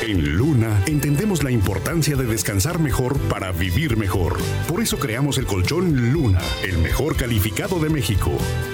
[0.02, 4.38] En Luna entendemos la importancia de descansar mejor para vivir mejor.
[4.66, 8.30] Por eso creamos el colchón Luna, el mejor calificado de México.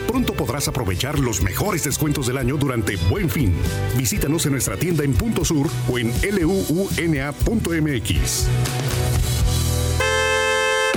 [0.06, 3.54] Pronto podrás aprovechar los mejores descuentos del año durante Buen Fin.
[3.96, 7.34] Visítanos en nuestra tienda en Punto Sur o en luuna.mx.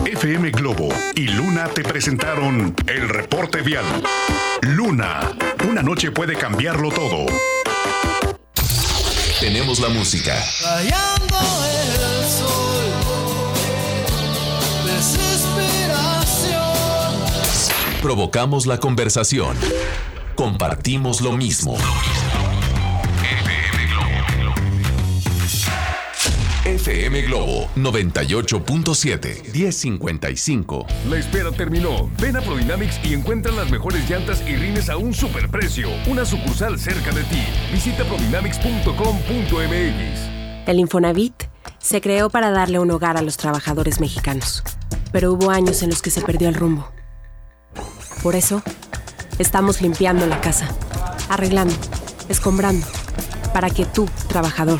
[0.06, 3.86] FM Globo y Luna te presentaron el reporte vial.
[4.62, 5.32] Luna,
[5.70, 7.26] una noche puede cambiarlo todo.
[9.40, 10.36] Tenemos la música.
[10.64, 12.86] Rayando el sol.
[14.84, 16.58] Desesperación.
[18.02, 19.56] Provocamos la conversación.
[20.36, 21.78] Compartimos lo mismo.
[26.88, 30.88] FM Globo 98.7 1055.
[31.10, 32.10] La espera terminó.
[32.18, 35.90] Ven a Prodynamics y encuentra las mejores llantas y rines a un superprecio.
[36.08, 37.44] Una sucursal cerca de ti.
[37.74, 40.66] Visita prodynamics.com.mx.
[40.66, 41.34] El Infonavit
[41.78, 44.64] se creó para darle un hogar a los trabajadores mexicanos,
[45.12, 46.90] pero hubo años en los que se perdió el rumbo.
[48.24, 48.64] Por eso,
[49.40, 50.70] estamos limpiando la casa,
[51.28, 51.76] arreglando,
[52.30, 52.88] escombrando,
[53.54, 54.80] para que tú, trabajador,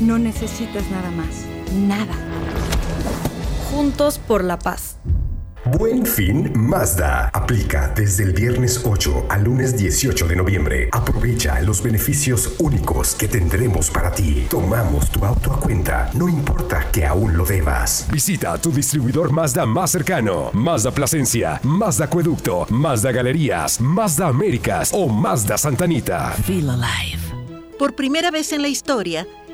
[0.00, 1.44] No necesitas nada más.
[1.74, 2.14] Nada.
[3.70, 4.96] Juntos por la paz.
[5.76, 7.30] Buen fin Mazda.
[7.34, 10.88] Aplica desde el viernes 8 al lunes 18 de noviembre.
[10.92, 14.46] Aprovecha los beneficios únicos que tendremos para ti.
[14.48, 18.06] Tomamos tu auto a cuenta, no importa que aún lo debas.
[18.10, 20.50] Visita tu distribuidor Mazda más cercano.
[20.54, 26.30] Mazda Plasencia, Mazda Acueducto, Mazda Galerías, Mazda Américas o Mazda Santanita.
[26.44, 27.18] Feel alive.
[27.78, 29.26] Por primera vez en la historia,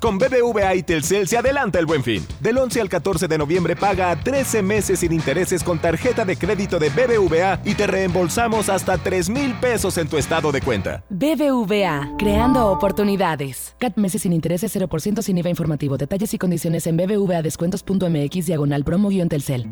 [0.00, 2.26] Con BBVA y Telcel se adelanta el buen fin.
[2.40, 6.36] Del 11 al 14 de noviembre paga a 13 meses sin intereses con tarjeta de
[6.36, 11.04] crédito de BBVA y te reembolsamos hasta 3 mil pesos en tu estado de cuenta.
[11.10, 13.74] BBVA, creando oportunidades.
[13.78, 15.98] CAT meses sin intereses 0% sin IVA informativo.
[15.98, 19.68] Detalles y condiciones en bbvadescuentos.mx diagonal promo-telcel.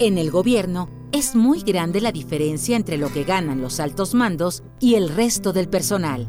[0.00, 4.62] En el gobierno es muy grande la diferencia entre lo que ganan los altos mandos
[4.80, 6.28] y el resto del personal.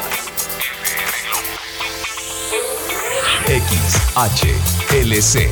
[3.50, 5.50] XHLC.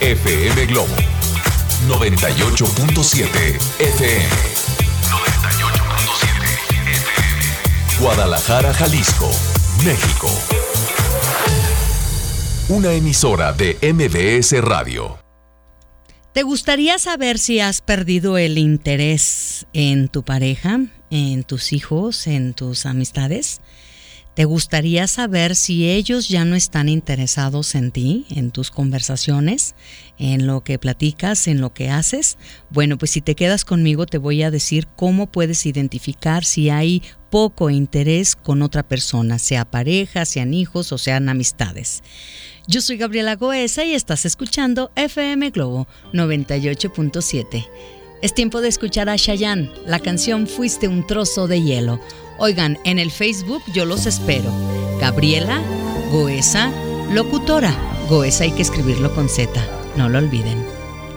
[0.00, 0.96] FM Globo.
[1.86, 3.28] 98.7
[3.78, 4.28] FM.
[5.10, 8.00] 98.7 FM.
[8.00, 9.30] Guadalajara, Jalisco,
[9.84, 10.30] México.
[12.70, 15.18] Una emisora de MBS Radio.
[16.32, 22.54] ¿Te gustaría saber si has perdido el interés en tu pareja, en tus hijos, en
[22.54, 23.60] tus amistades?
[24.34, 29.76] ¿Te gustaría saber si ellos ya no están interesados en ti, en tus conversaciones,
[30.18, 32.36] en lo que platicas, en lo que haces?
[32.70, 37.00] Bueno, pues si te quedas conmigo te voy a decir cómo puedes identificar si hay
[37.30, 42.02] poco interés con otra persona, sea pareja, sean hijos o sean amistades.
[42.66, 47.66] Yo soy Gabriela Goesa y estás escuchando FM Globo 98.7.
[48.24, 49.70] Es tiempo de escuchar a Shayan.
[49.86, 52.00] La canción Fuiste un trozo de hielo.
[52.38, 54.50] Oigan, en el Facebook yo los espero.
[54.98, 55.60] Gabriela
[56.10, 56.72] Goesa,
[57.12, 57.76] locutora.
[58.08, 59.50] Goesa hay que escribirlo con Z,
[59.98, 60.64] no lo olviden.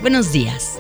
[0.02, 0.80] Buenos días.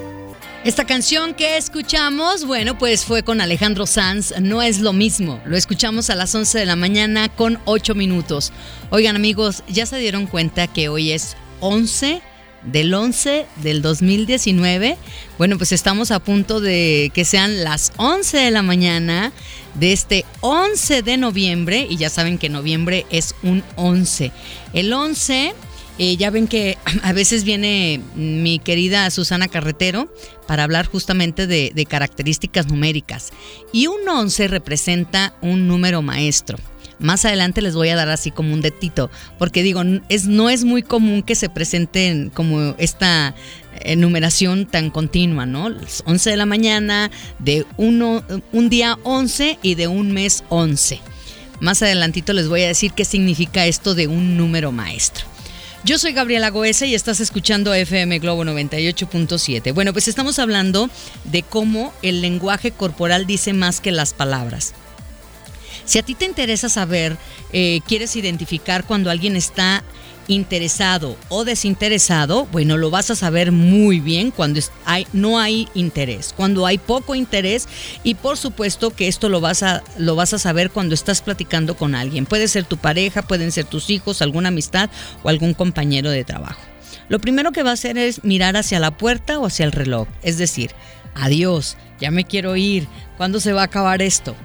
[0.66, 5.40] Esta canción que escuchamos, bueno, pues fue con Alejandro Sanz, no es lo mismo.
[5.46, 8.52] Lo escuchamos a las 11 de la mañana con 8 minutos.
[8.90, 12.22] Oigan amigos, ya se dieron cuenta que hoy es 11
[12.72, 14.98] del 11 del 2019.
[15.38, 19.32] Bueno, pues estamos a punto de que sean las 11 de la mañana
[19.76, 24.32] de este 11 de noviembre y ya saben que noviembre es un 11.
[24.74, 25.54] El 11
[26.00, 30.14] eh, ya ven que a veces viene mi querida Susana Carretero
[30.48, 33.32] para hablar justamente de, de características numéricas.
[33.72, 36.58] Y un 11 representa un número maestro.
[37.00, 40.64] Más adelante les voy a dar así como un detito, porque digo, es, no es
[40.64, 43.36] muy común que se presenten como esta
[43.96, 45.70] numeración tan continua, ¿no?
[46.06, 51.00] 11 de la mañana, de uno, un día 11 y de un mes 11.
[51.60, 55.26] Más adelantito les voy a decir qué significa esto de un número maestro.
[55.84, 59.74] Yo soy Gabriela Goesa y estás escuchando FM Globo 98.7.
[59.74, 60.90] Bueno, pues estamos hablando
[61.24, 64.74] de cómo el lenguaje corporal dice más que las palabras.
[65.88, 67.18] Si a ti te interesa saber,
[67.54, 69.86] eh, quieres identificar cuando alguien está
[70.28, 76.34] interesado o desinteresado, bueno, lo vas a saber muy bien cuando hay, no hay interés,
[76.36, 77.70] cuando hay poco interés
[78.04, 81.78] y por supuesto que esto lo vas, a, lo vas a saber cuando estás platicando
[81.78, 82.26] con alguien.
[82.26, 84.90] Puede ser tu pareja, pueden ser tus hijos, alguna amistad
[85.24, 86.60] o algún compañero de trabajo.
[87.08, 90.10] Lo primero que va a hacer es mirar hacia la puerta o hacia el reloj,
[90.22, 90.72] es decir,
[91.16, 94.36] adiós, ya me quiero ir, ¿cuándo se va a acabar esto?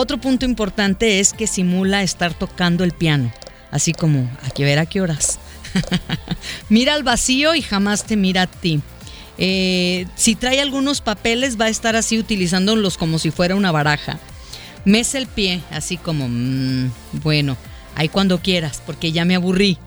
[0.00, 3.32] Otro punto importante es que simula estar tocando el piano,
[3.72, 5.40] así como, aquí ver a qué horas.
[6.68, 8.80] mira al vacío y jamás te mira a ti.
[9.38, 14.20] Eh, si trae algunos papeles va a estar así utilizándolos como si fuera una baraja.
[14.84, 16.92] Mece el pie, así como, mm,
[17.24, 17.56] bueno,
[17.96, 19.78] ahí cuando quieras, porque ya me aburrí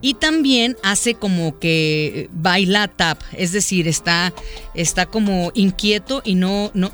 [0.00, 4.32] y también hace como que baila tap, es decir, está,
[4.74, 6.92] está como inquieto y no, no,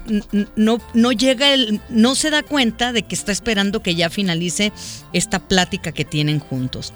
[0.57, 4.73] no, no llega el, no se da cuenta de que está esperando que ya finalice
[5.13, 6.93] esta plática que tienen juntos.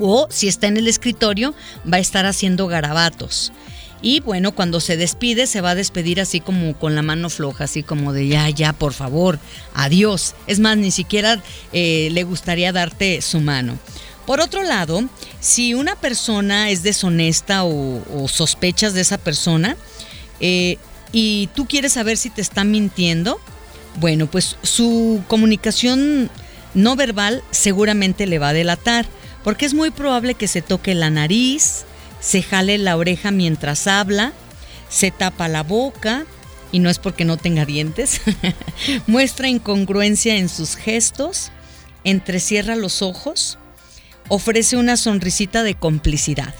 [0.00, 1.54] O si está en el escritorio,
[1.90, 3.52] va a estar haciendo garabatos.
[4.00, 7.64] Y bueno, cuando se despide, se va a despedir así como con la mano floja,
[7.64, 9.40] así como de ya, ya, por favor,
[9.74, 10.34] adiós.
[10.46, 13.76] Es más, ni siquiera eh, le gustaría darte su mano.
[14.28, 15.08] Por otro lado,
[15.40, 19.74] si una persona es deshonesta o, sospechas de esa persona
[20.38, 20.76] eh,
[21.12, 23.40] y tú quieres saber si te está mintiendo,
[23.98, 26.28] bueno, pues su comunicación
[26.74, 29.06] no verbal seguramente le va a delatar,
[29.44, 31.86] porque es muy probable que se toque la nariz,
[32.20, 34.34] se jale la oreja mientras habla,
[34.90, 36.26] se tapa la boca,
[36.70, 38.20] y no es porque no tenga dientes,
[39.06, 41.50] muestra incongruencia en sus gestos,
[42.04, 43.57] entrecierra los ojos,
[44.28, 46.54] ofrece una sonrisita de complicidad.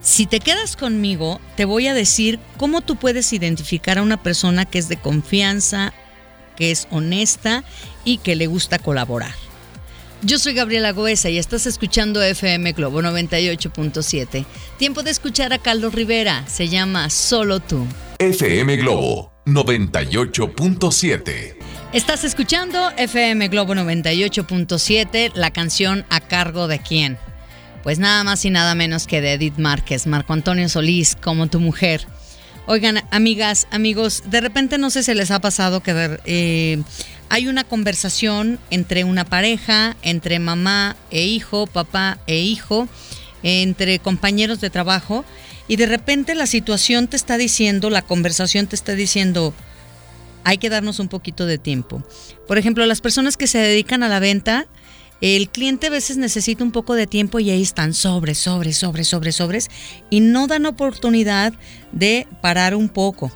[0.00, 4.66] Si te quedas conmigo, te voy a decir cómo tú puedes identificar a una persona
[4.66, 5.94] que es de confianza,
[6.56, 7.64] que es honesta
[8.04, 9.32] y que le gusta colaborar.
[10.22, 14.46] Yo soy Gabriela Goesa y estás escuchando FM Globo 98.7.
[14.78, 17.86] Tiempo de escuchar a Carlos Rivera, se llama Solo tú.
[18.18, 21.63] FM Globo 98.7.
[21.94, 27.18] Estás escuchando FM Globo 98.7, la canción a cargo de quién.
[27.84, 31.60] Pues nada más y nada menos que de Edith Márquez, Marco Antonio Solís, como tu
[31.60, 32.04] mujer.
[32.66, 36.82] Oigan, amigas, amigos, de repente no sé si les ha pasado que eh,
[37.28, 42.88] hay una conversación entre una pareja, entre mamá e hijo, papá e hijo,
[43.44, 45.24] entre compañeros de trabajo,
[45.68, 49.54] y de repente la situación te está diciendo, la conversación te está diciendo,
[50.44, 52.02] hay que darnos un poquito de tiempo.
[52.46, 54.66] Por ejemplo, las personas que se dedican a la venta,
[55.20, 59.08] el cliente a veces necesita un poco de tiempo y ahí están sobres, sobres, sobres,
[59.08, 59.70] sobres, sobres
[60.10, 61.54] y no dan oportunidad
[61.92, 63.32] de parar un poco,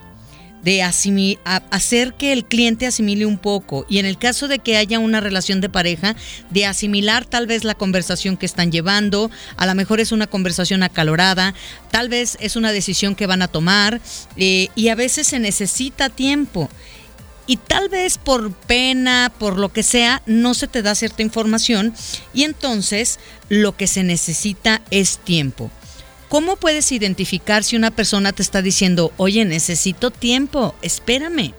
[0.63, 4.99] de hacer que el cliente asimile un poco y en el caso de que haya
[4.99, 6.15] una relación de pareja,
[6.51, 10.83] de asimilar tal vez la conversación que están llevando, a lo mejor es una conversación
[10.83, 11.55] acalorada,
[11.91, 14.01] tal vez es una decisión que van a tomar
[14.37, 16.69] eh, y a veces se necesita tiempo
[17.49, 21.95] y tal vez por pena, por lo que sea, no se te da cierta información
[22.33, 23.19] y entonces
[23.49, 25.73] lo que se necesita es tiempo.
[26.29, 31.55] ¿Cómo puedes identificar si una persona te está diciendo, oye, necesito tiempo, espérame?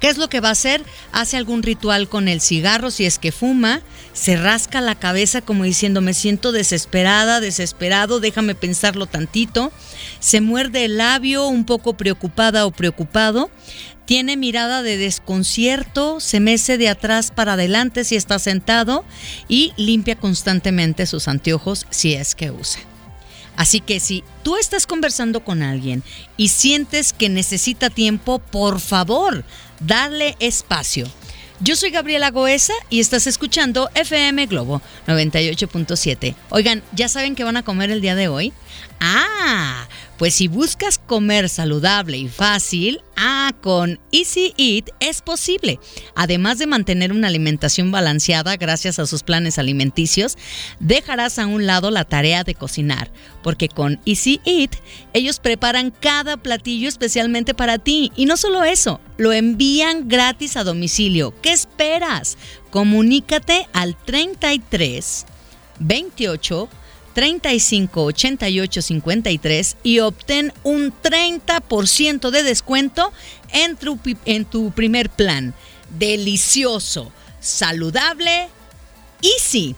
[0.00, 0.82] ¿Qué es lo que va a hacer?
[1.12, 5.62] Hace algún ritual con el cigarro si es que fuma, se rasca la cabeza como
[5.62, 9.70] diciendo me siento desesperada, desesperado, déjame pensarlo tantito,
[10.18, 13.48] se muerde el labio un poco preocupada o preocupado,
[14.04, 19.04] tiene mirada de desconcierto, se mece de atrás para adelante si está sentado
[19.48, 22.80] y limpia constantemente sus anteojos si es que usa.
[23.56, 26.02] Así que si tú estás conversando con alguien
[26.36, 29.44] y sientes que necesita tiempo, por favor,
[29.80, 31.06] dale espacio.
[31.60, 36.34] Yo soy Gabriela Goesa y estás escuchando FM Globo 98.7.
[36.50, 38.52] Oigan, ¿ya saben qué van a comer el día de hoy?
[38.98, 39.86] Ah,
[40.22, 45.80] pues si buscas comer saludable y fácil, ah, con Easy Eat es posible.
[46.14, 50.38] Además de mantener una alimentación balanceada gracias a sus planes alimenticios,
[50.78, 53.10] dejarás a un lado la tarea de cocinar,
[53.42, 54.76] porque con Easy Eat
[55.12, 58.12] ellos preparan cada platillo especialmente para ti.
[58.14, 61.34] Y no solo eso, lo envían gratis a domicilio.
[61.42, 62.38] ¿Qué esperas?
[62.70, 65.26] Comunícate al 33
[65.80, 66.68] 28
[67.12, 73.12] 35 88 53 y obtén un 30% de descuento
[73.52, 75.54] en tu, en tu primer plan.
[75.98, 78.48] Delicioso, saludable,
[79.22, 79.76] easy.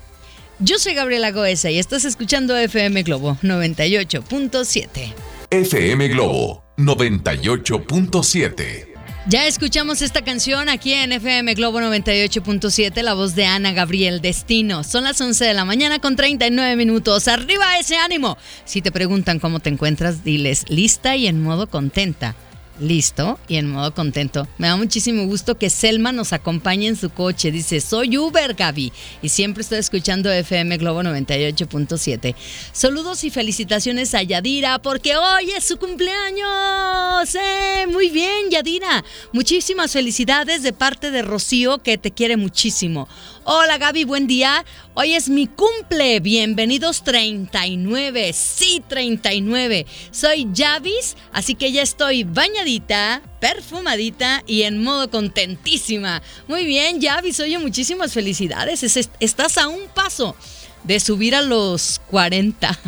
[0.61, 5.13] Yo soy Gabriela Goesa y estás escuchando FM Globo 98.7.
[5.51, 8.94] FM Globo 98.7.
[9.27, 14.85] Ya escuchamos esta canción aquí en FM Globo 98.7, la voz de Ana Gabriel Destino.
[14.85, 17.27] Son las 11 de la mañana con 39 minutos.
[17.27, 18.37] ¡Arriba ese ánimo!
[18.67, 22.37] Si te preguntan cómo te encuentras, diles lista y en modo contenta
[22.81, 24.49] listo y en modo contento.
[24.59, 27.51] Me da muchísimo gusto que Selma nos acompañe en su coche.
[27.51, 28.93] Dice, soy Uber, Gaby.
[29.23, 32.35] Y siempre estoy escuchando FM Globo 98.7.
[32.73, 37.35] Saludos y felicitaciones a Yadira porque hoy es su cumpleaños.
[37.35, 37.87] ¡Eh!
[37.91, 39.05] Muy bien, Yadira.
[39.33, 43.09] Muchísimas felicidades de parte de Rocío que te quiere muchísimo.
[43.47, 44.65] Hola Gaby, buen día.
[44.95, 46.21] Hoy es mi cumple.
[46.21, 48.33] Bienvenidos 39.
[48.33, 49.85] Sí, 39.
[50.13, 56.23] Soy Javis, así que ya estoy bañadita, perfumadita y en modo contentísima.
[56.49, 57.39] Muy bien, Javis.
[57.41, 58.83] Oye, muchísimas felicidades.
[59.21, 60.35] estás a un paso
[60.83, 62.79] de subir a los 40.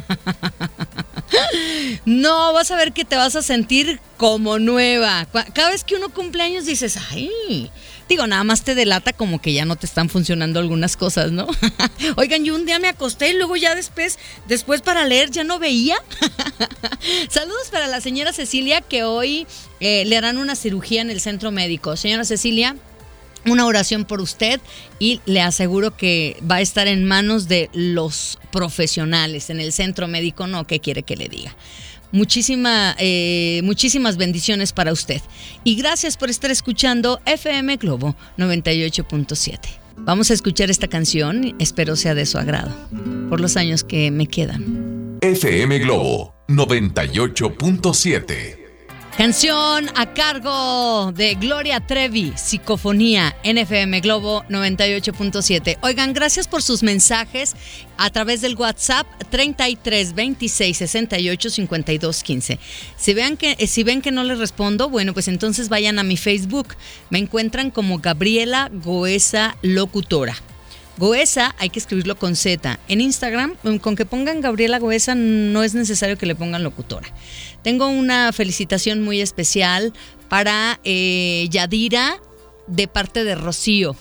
[2.06, 5.26] no, vas a ver que te vas a sentir como nueva.
[5.52, 7.70] Cada vez que uno cumple años dices, ay
[8.08, 11.46] Digo, nada más te delata como que ya no te están funcionando algunas cosas, ¿no?
[12.16, 15.58] Oigan, yo un día me acosté y luego ya después, después para leer ya no
[15.58, 15.96] veía.
[17.28, 19.46] Saludos para la señora Cecilia que hoy
[19.80, 21.96] eh, le harán una cirugía en el centro médico.
[21.96, 22.76] Señora Cecilia,
[23.44, 24.60] una oración por usted
[24.98, 30.08] y le aseguro que va a estar en manos de los profesionales en el centro
[30.08, 31.56] médico, no, ¿qué quiere que le diga?
[32.12, 35.20] Eh, muchísimas bendiciones para usted.
[35.64, 39.58] Y gracias por estar escuchando FM Globo 98.7.
[39.98, 42.70] Vamos a escuchar esta canción, espero sea de su agrado,
[43.28, 45.18] por los años que me quedan.
[45.22, 48.65] FM Globo 98.7
[49.16, 55.78] Canción a cargo de Gloria Trevi, Psicofonía, NFM Globo 98.7.
[55.80, 57.56] Oigan, gracias por sus mensajes
[57.96, 62.58] a través del WhatsApp 33 26 68 52 15.
[62.98, 66.18] Si, vean que, si ven que no les respondo, bueno, pues entonces vayan a mi
[66.18, 66.74] Facebook.
[67.08, 70.36] Me encuentran como Gabriela Goesa Locutora.
[70.98, 72.78] Goesa hay que escribirlo con Z.
[72.88, 77.08] En Instagram, con que pongan Gabriela Goesa, no es necesario que le pongan locutora.
[77.62, 79.92] Tengo una felicitación muy especial
[80.28, 82.20] para eh, Yadira
[82.66, 83.96] de parte de Rocío.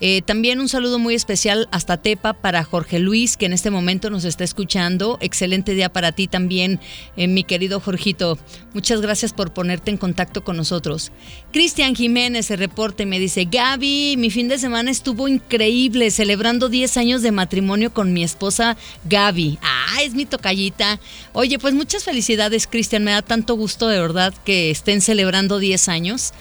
[0.00, 4.08] Eh, también un saludo muy especial hasta Tepa para Jorge Luis, que en este momento
[4.08, 5.18] nos está escuchando.
[5.20, 6.80] Excelente día para ti también,
[7.16, 8.38] eh, mi querido Jorgito.
[8.72, 11.12] Muchas gracias por ponerte en contacto con nosotros.
[11.52, 16.68] Cristian Jiménez se reporta y me dice, Gaby, mi fin de semana estuvo increíble, celebrando
[16.68, 19.58] 10 años de matrimonio con mi esposa Gaby.
[19.62, 20.98] Ah, es mi tocallita.
[21.32, 23.04] Oye, pues muchas felicidades, Cristian.
[23.04, 26.32] Me da tanto gusto de verdad que estén celebrando 10 años.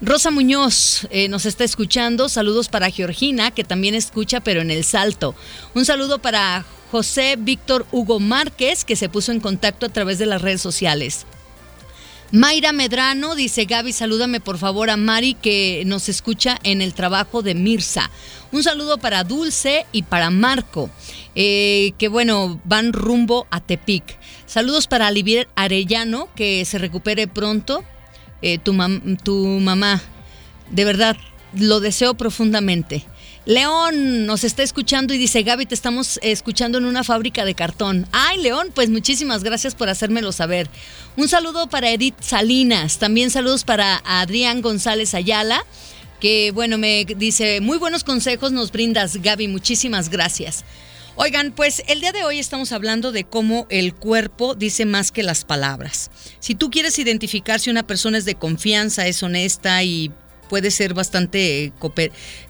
[0.00, 2.28] Rosa Muñoz eh, nos está escuchando.
[2.28, 5.34] Saludos para Georgina, que también escucha, pero en el salto.
[5.74, 10.26] Un saludo para José Víctor Hugo Márquez, que se puso en contacto a través de
[10.26, 11.24] las redes sociales.
[12.30, 17.40] Mayra Medrano dice, Gaby, salúdame por favor a Mari que nos escucha en el trabajo
[17.40, 18.10] de Mirza.
[18.52, 20.90] Un saludo para Dulce y para Marco,
[21.34, 24.18] eh, que bueno, van rumbo a Tepic.
[24.44, 27.82] Saludos para Olivier Arellano, que se recupere pronto.
[28.42, 28.76] Eh, tu,
[29.24, 30.02] tu mamá.
[30.70, 31.16] De verdad,
[31.54, 33.04] lo deseo profundamente.
[33.48, 38.06] León nos está escuchando y dice, Gaby, te estamos escuchando en una fábrica de cartón.
[38.12, 40.68] Ay, León, pues muchísimas gracias por hacérmelo saber.
[41.16, 45.64] Un saludo para Edith Salinas, también saludos para Adrián González Ayala,
[46.20, 50.64] que bueno, me dice, muy buenos consejos nos brindas, Gaby, muchísimas gracias.
[51.16, 55.24] Oigan, pues el día de hoy estamos hablando de cómo el cuerpo dice más que
[55.24, 56.10] las palabras.
[56.38, 60.12] Si tú quieres identificar si una persona es de confianza, es honesta y
[60.48, 61.72] puede ser bastante eh,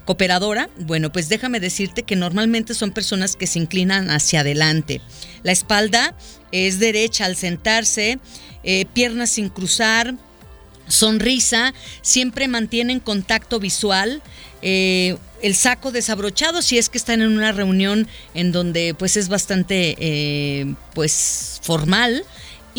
[0.05, 5.01] cooperadora, bueno, pues déjame decirte que normalmente son personas que se inclinan hacia adelante.
[5.43, 6.15] La espalda
[6.51, 8.19] es derecha al sentarse,
[8.63, 10.15] eh, piernas sin cruzar,
[10.87, 14.21] sonrisa, siempre mantienen contacto visual,
[14.61, 19.29] eh, el saco desabrochado si es que están en una reunión en donde pues es
[19.29, 22.25] bastante pues formal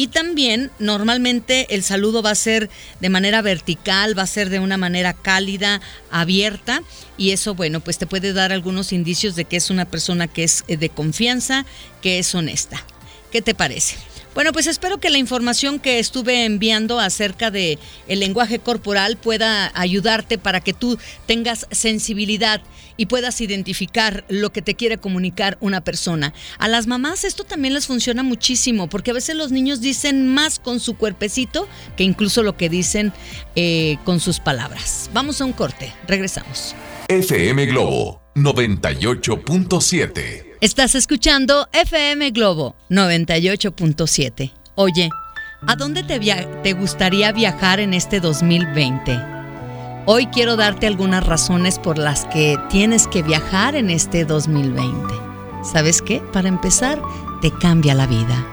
[0.00, 2.70] y también normalmente el saludo va a ser
[3.00, 6.82] de manera vertical, va a ser de una manera cálida, abierta
[7.18, 10.44] y eso bueno pues te puede dar algunos indicios de que es una persona que
[10.44, 11.66] es eh, de confianza,
[12.00, 12.82] que es honesta.
[13.30, 13.96] ¿Qué te parece?
[14.34, 19.72] Bueno, pues espero que la información que estuve enviando acerca de el lenguaje corporal pueda
[19.74, 22.62] ayudarte para que tú tengas sensibilidad
[22.96, 26.32] y puedas identificar lo que te quiere comunicar una persona.
[26.58, 30.60] A las mamás esto también les funciona muchísimo porque a veces los niños dicen más
[30.60, 31.66] con su cuerpecito
[31.96, 33.12] que incluso lo que dicen
[33.56, 35.10] eh, con sus palabras.
[35.12, 36.76] Vamos a un corte, regresamos.
[37.08, 44.52] FM Globo 98.7 Estás escuchando FM Globo 98.7.
[44.74, 45.08] Oye,
[45.66, 49.18] ¿a dónde te, gustaría viajar en este 2020?
[50.04, 55.14] Hoy quiero darte algunas razones por las que tienes que viajar en este 2020.
[55.64, 56.20] ¿Sabes qué?
[56.30, 57.00] Para empezar,
[57.40, 58.46] te cambia la vida.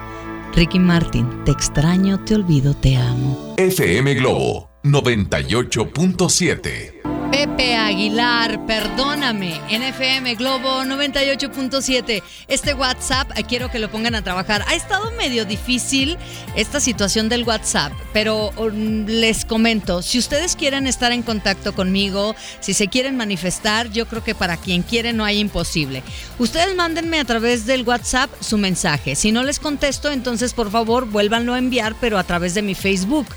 [0.53, 3.53] Ricky Martin, te extraño, te olvido, te amo.
[3.57, 12.23] FM Globo 98.7 Pepe Aguilar, perdóname, NFM Globo 98.7.
[12.47, 14.65] Este WhatsApp, eh, quiero que lo pongan a trabajar.
[14.67, 16.17] Ha estado medio difícil
[16.55, 22.35] esta situación del WhatsApp, pero um, les comento, si ustedes quieren estar en contacto conmigo,
[22.59, 26.01] si se quieren manifestar, yo creo que para quien quiere no hay imposible.
[26.39, 29.13] Ustedes mándenme a través del WhatsApp su mensaje.
[29.13, 32.73] Si no les contesto, entonces por favor vuélvanlo a enviar, pero a través de mi
[32.73, 33.27] Facebook.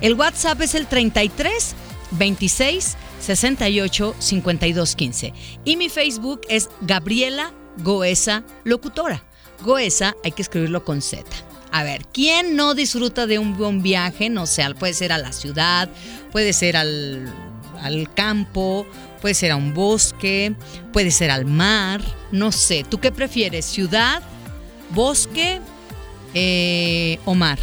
[0.00, 1.74] El WhatsApp es el 33
[2.12, 5.32] 26 68 52 15.
[5.64, 9.22] Y mi Facebook es Gabriela Goesa Locutora.
[9.62, 11.24] Goesa hay que escribirlo con Z.
[11.72, 14.28] A ver, ¿quién no disfruta de un buen viaje?
[14.28, 15.88] No sé, puede ser a la ciudad,
[16.32, 17.32] puede ser al,
[17.80, 18.86] al campo,
[19.20, 20.54] puede ser a un bosque,
[20.92, 22.00] puede ser al mar,
[22.32, 22.84] no sé.
[22.88, 23.66] ¿Tú qué prefieres?
[23.66, 24.22] ¿Ciudad,
[24.90, 25.60] bosque
[26.34, 27.58] eh, o mar?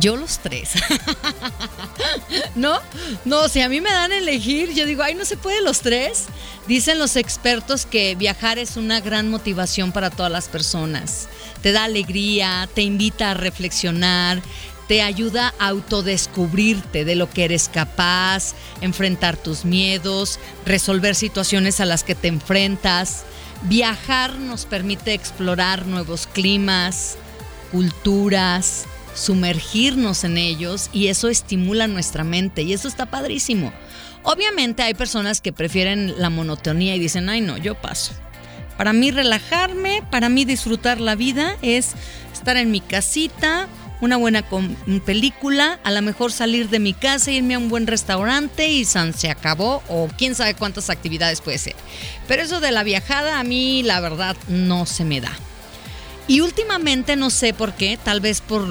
[0.00, 0.70] Yo los tres.
[2.54, 2.80] ¿No?
[3.24, 5.80] No, si a mí me dan a elegir, yo digo, ay, no se puede los
[5.80, 6.26] tres.
[6.66, 11.28] Dicen los expertos que viajar es una gran motivación para todas las personas.
[11.62, 14.42] Te da alegría, te invita a reflexionar,
[14.86, 21.86] te ayuda a autodescubrirte de lo que eres capaz, enfrentar tus miedos, resolver situaciones a
[21.86, 23.24] las que te enfrentas.
[23.62, 27.16] Viajar nos permite explorar nuevos climas,
[27.72, 33.72] culturas, sumergirnos en ellos y eso estimula nuestra mente y eso está padrísimo.
[34.22, 38.12] Obviamente hay personas que prefieren la monotonía y dicen, ay no, yo paso.
[38.76, 41.92] Para mí relajarme, para mí disfrutar la vida es
[42.32, 43.68] estar en mi casita,
[44.00, 44.44] una buena
[45.04, 49.30] película, a lo mejor salir de mi casa, irme a un buen restaurante y se
[49.30, 51.74] acabó o quién sabe cuántas actividades puede ser.
[52.28, 55.32] Pero eso de la viajada a mí la verdad no se me da.
[56.28, 58.68] Y últimamente no sé por qué, tal vez por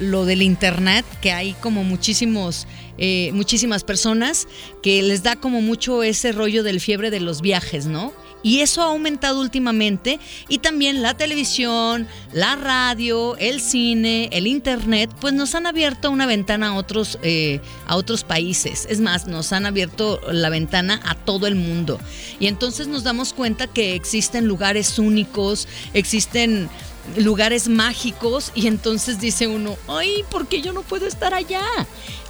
[0.00, 2.66] lo del internet, que hay como muchísimos,
[2.98, 4.48] eh, muchísimas personas
[4.82, 8.12] que les da como mucho ese rollo del fiebre de los viajes, ¿no?
[8.42, 15.10] Y eso ha aumentado últimamente y también la televisión, la radio, el cine, el internet,
[15.20, 18.86] pues nos han abierto una ventana a otros, eh, a otros países.
[18.88, 21.98] Es más, nos han abierto la ventana a todo el mundo.
[22.38, 26.68] Y entonces nos damos cuenta que existen lugares únicos, existen
[27.16, 31.62] lugares mágicos y entonces dice uno, ay, ¿por qué yo no puedo estar allá?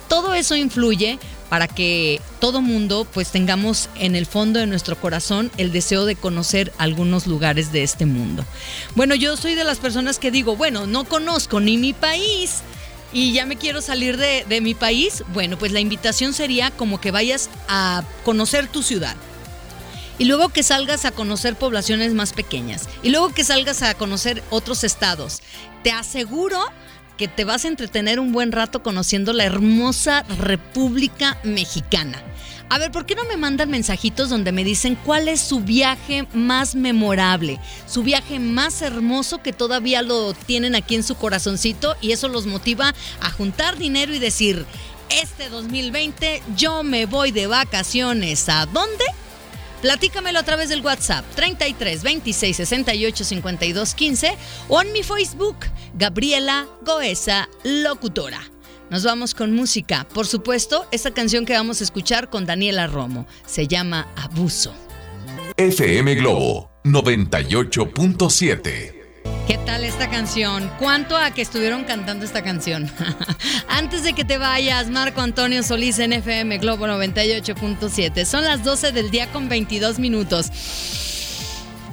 [0.08, 5.50] Todo eso influye para que todo mundo pues tengamos en el fondo de nuestro corazón
[5.56, 8.44] el deseo de conocer algunos lugares de este mundo.
[8.94, 12.62] Bueno, yo soy de las personas que digo, bueno, no conozco ni mi país
[13.12, 15.24] y ya me quiero salir de, de mi país.
[15.32, 19.16] Bueno, pues la invitación sería como que vayas a conocer tu ciudad
[20.18, 24.42] y luego que salgas a conocer poblaciones más pequeñas y luego que salgas a conocer
[24.50, 25.42] otros estados.
[25.82, 26.60] Te aseguro
[27.18, 32.22] que te vas a entretener un buen rato conociendo la hermosa República Mexicana.
[32.70, 36.26] A ver, ¿por qué no me mandan mensajitos donde me dicen cuál es su viaje
[36.32, 42.12] más memorable, su viaje más hermoso que todavía lo tienen aquí en su corazoncito y
[42.12, 44.64] eso los motiva a juntar dinero y decir,
[45.08, 48.48] este 2020 yo me voy de vacaciones.
[48.48, 49.04] ¿A dónde?
[49.82, 54.36] Platícamelo a través del WhatsApp 33 26 68 52 15
[54.68, 55.56] o en mi Facebook,
[55.94, 58.40] Gabriela Goesa Locutora.
[58.90, 60.06] Nos vamos con música.
[60.14, 64.72] Por supuesto, esta canción que vamos a escuchar con Daniela Romo se llama Abuso.
[65.56, 68.97] FM Globo 98.7.
[69.48, 70.70] ¿Qué tal esta canción?
[70.78, 72.86] ¿Cuánto a que estuvieron cantando esta canción?
[73.66, 78.26] Antes de que te vayas, Marco Antonio Solís en FM Globo 98.7.
[78.26, 80.50] Son las 12 del día con 22 minutos.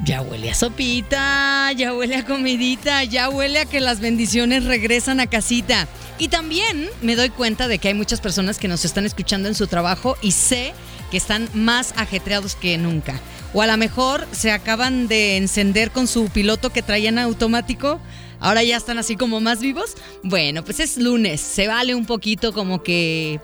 [0.04, 5.22] Ya huele a sopita, ya huele a comidita, ya huele a que las bendiciones regresan
[5.22, 5.88] a casita.
[6.20, 9.56] Y también me doy cuenta de que hay muchas personas que nos están escuchando en
[9.56, 10.74] su trabajo y sé
[11.10, 13.22] que están más ajetreados que nunca.
[13.58, 18.02] O a lo mejor se acaban de encender con su piloto que traían automático.
[18.42, 19.96] Ahora ya están así como más vivos.
[20.24, 21.40] Bueno, pues es lunes.
[21.40, 23.40] Se vale un poquito como que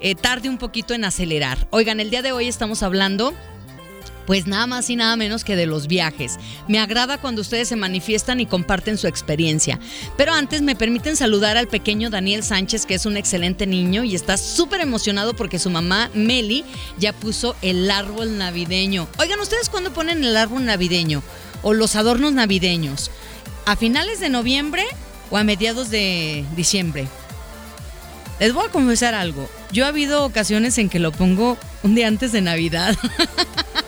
[0.00, 1.68] eh, tarde un poquito en acelerar.
[1.70, 3.32] Oigan, el día de hoy estamos hablando
[4.26, 6.38] pues nada más y nada menos que de los viajes.
[6.68, 9.78] Me agrada cuando ustedes se manifiestan y comparten su experiencia.
[10.16, 14.14] Pero antes me permiten saludar al pequeño Daniel Sánchez, que es un excelente niño y
[14.14, 16.64] está súper emocionado porque su mamá Meli
[16.98, 19.08] ya puso el árbol navideño.
[19.18, 21.22] Oigan, ¿ustedes cuándo ponen el árbol navideño?
[21.62, 23.10] O los adornos navideños.
[23.66, 24.84] ¿A finales de noviembre
[25.30, 27.06] o a mediados de diciembre?
[28.40, 29.48] Les voy a confesar algo.
[29.72, 32.96] Yo ha habido ocasiones en que lo pongo un día antes de Navidad.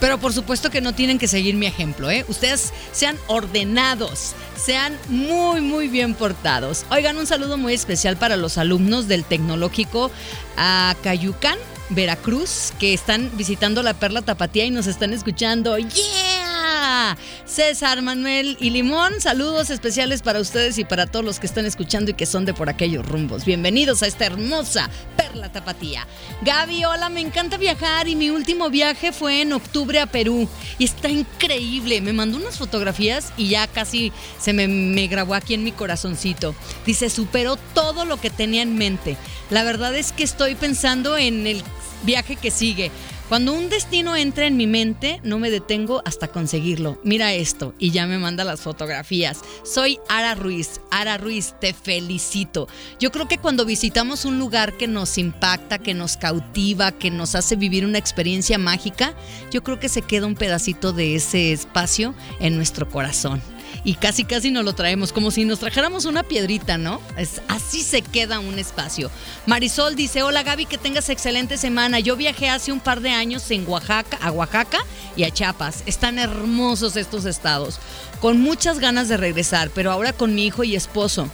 [0.00, 2.24] Pero por supuesto que no tienen que seguir mi ejemplo, ¿eh?
[2.28, 6.84] Ustedes sean ordenados, sean muy, muy bien portados.
[6.90, 10.10] Oigan, un saludo muy especial para los alumnos del Tecnológico
[10.56, 11.58] a Cayucán,
[11.90, 15.78] Veracruz, que están visitando la Perla Tapatía y nos están escuchando.
[15.78, 17.16] ¡Yeah!
[17.44, 22.10] César, Manuel y Limón, saludos especiales para ustedes y para todos los que están escuchando
[22.10, 23.44] y que son de por aquellos rumbos.
[23.44, 24.88] Bienvenidos a esta hermosa
[25.32, 26.06] Perla Tapatía.
[26.42, 30.46] Gaby, hola, me encanta viajar y mi último viaje fue en octubre a Perú
[30.78, 32.02] y está increíble.
[32.02, 36.54] Me mandó unas fotografías y ya casi se me, me grabó aquí en mi corazoncito.
[36.84, 39.16] Dice, superó todo lo que tenía en mente.
[39.48, 41.62] La verdad es que estoy pensando en el
[42.02, 42.90] viaje que sigue.
[43.32, 47.00] Cuando un destino entra en mi mente, no me detengo hasta conseguirlo.
[47.02, 49.40] Mira esto y ya me manda las fotografías.
[49.64, 50.82] Soy Ara Ruiz.
[50.90, 52.68] Ara Ruiz, te felicito.
[53.00, 57.34] Yo creo que cuando visitamos un lugar que nos impacta, que nos cautiva, que nos
[57.34, 59.14] hace vivir una experiencia mágica,
[59.50, 63.40] yo creo que se queda un pedacito de ese espacio en nuestro corazón
[63.84, 67.00] y casi casi nos lo traemos, como si nos trajéramos una piedrita, ¿no?
[67.16, 69.10] Es, así se queda un espacio.
[69.46, 71.98] Marisol dice, hola Gaby, que tengas excelente semana.
[71.98, 74.78] Yo viajé hace un par de años en Oaxaca, a Oaxaca
[75.16, 75.82] y a Chiapas.
[75.86, 77.80] Están hermosos estos estados.
[78.20, 81.28] Con muchas ganas de regresar, pero ahora con mi hijo y esposo.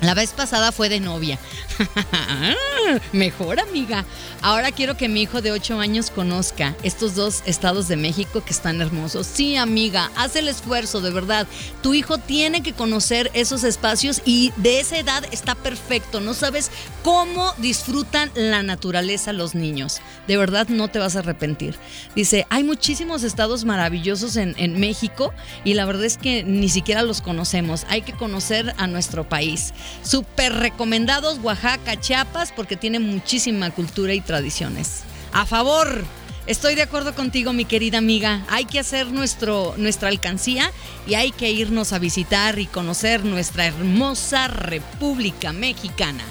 [0.00, 1.38] La vez pasada fue de novia.
[3.12, 4.04] Mejor amiga.
[4.40, 8.52] Ahora quiero que mi hijo de 8 años conozca estos dos estados de México que
[8.52, 9.26] están hermosos.
[9.26, 11.46] Sí, amiga, haz el esfuerzo, de verdad.
[11.82, 16.20] Tu hijo tiene que conocer esos espacios y de esa edad está perfecto.
[16.20, 16.70] No sabes
[17.02, 20.00] cómo disfrutan la naturaleza los niños.
[20.26, 21.76] De verdad no te vas a arrepentir.
[22.14, 25.32] Dice, hay muchísimos estados maravillosos en, México
[25.64, 27.84] y la verdad es que ni siquiera los conocemos.
[27.88, 29.74] Hay que conocer a nuestro país.
[30.02, 31.61] Súper recomendados Oaxaca,
[32.00, 35.02] Chiapas, porque tiene muchísima cultura y tradiciones.
[35.32, 36.04] A favor.
[36.44, 38.44] Estoy de acuerdo contigo, mi querida amiga.
[38.48, 40.72] Hay que hacer nuestro, nuestra alcancía
[41.06, 46.24] y hay que irnos a visitar y conocer nuestra hermosa República Mexicana.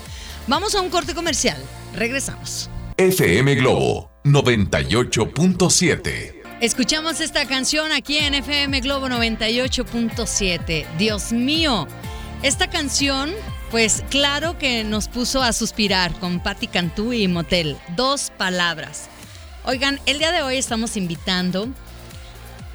[0.47, 1.55] Vamos a un corte comercial.
[1.95, 2.69] Regresamos.
[2.97, 6.41] FM Globo 98.7.
[6.59, 10.85] Escuchamos esta canción aquí en FM Globo 98.7.
[10.97, 11.87] Dios mío,
[12.43, 13.31] esta canción,
[13.71, 17.77] pues claro que nos puso a suspirar con Patti Cantú y Motel.
[17.95, 19.09] Dos palabras.
[19.63, 21.69] Oigan, el día de hoy estamos invitando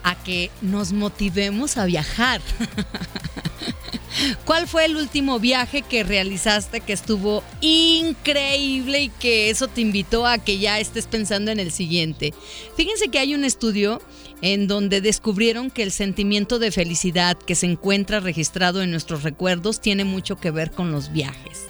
[0.03, 2.40] a que nos motivemos a viajar.
[4.47, 10.26] ¿Cuál fue el último viaje que realizaste que estuvo increíble y que eso te invitó
[10.26, 12.32] a que ya estés pensando en el siguiente?
[12.74, 14.01] Fíjense que hay un estudio
[14.43, 19.80] en donde descubrieron que el sentimiento de felicidad que se encuentra registrado en nuestros recuerdos
[19.80, 21.66] tiene mucho que ver con los viajes.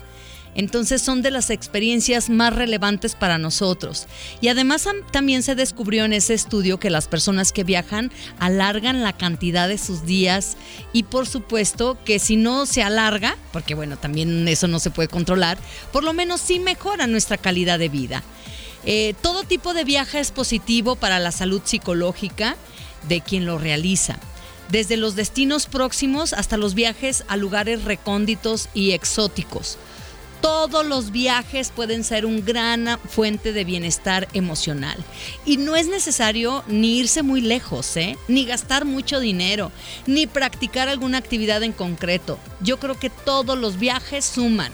[0.57, 4.07] Entonces son de las experiencias más relevantes para nosotros.
[4.41, 9.13] Y además también se descubrió en ese estudio que las personas que viajan alargan la
[9.13, 10.57] cantidad de sus días
[10.95, 15.09] y por supuesto que si no se alarga, porque bueno, también eso no se puede
[15.09, 15.59] controlar,
[15.93, 18.23] por lo menos sí mejora nuestra calidad de vida.
[18.87, 22.57] Eh, todo tipo de viaje es positivo para la salud psicológica
[23.09, 24.19] de quien lo realiza
[24.69, 29.79] desde los destinos próximos hasta los viajes a lugares recónditos y exóticos.
[30.41, 34.97] Todos los viajes pueden ser una gran fuente de bienestar emocional.
[35.45, 38.19] Y no es necesario ni irse muy lejos, ¿eh?
[38.29, 39.73] ni gastar mucho dinero,
[40.07, 42.39] ni practicar alguna actividad en concreto.
[42.61, 44.73] Yo creo que todos los viajes suman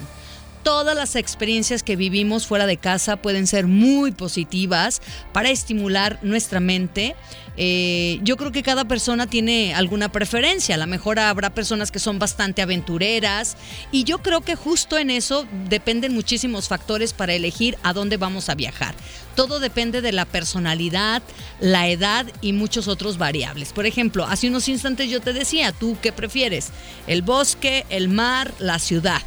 [0.63, 5.01] todas las experiencias que vivimos fuera de casa pueden ser muy positivas
[5.33, 7.15] para estimular nuestra mente.
[7.55, 10.75] Eh, yo creo que cada persona tiene alguna preferencia.
[10.75, 13.57] A lo mejor habrá personas que son bastante aventureras
[13.91, 18.49] y yo creo que justo en eso dependen muchísimos factores para elegir a dónde vamos
[18.49, 18.95] a viajar.
[19.35, 21.21] Todo depende de la personalidad,
[21.59, 23.73] la edad y muchos otros variables.
[23.73, 26.69] Por ejemplo, hace unos instantes yo te decía, ¿tú qué prefieres?
[27.05, 29.21] ¿El bosque, el mar, la ciudad?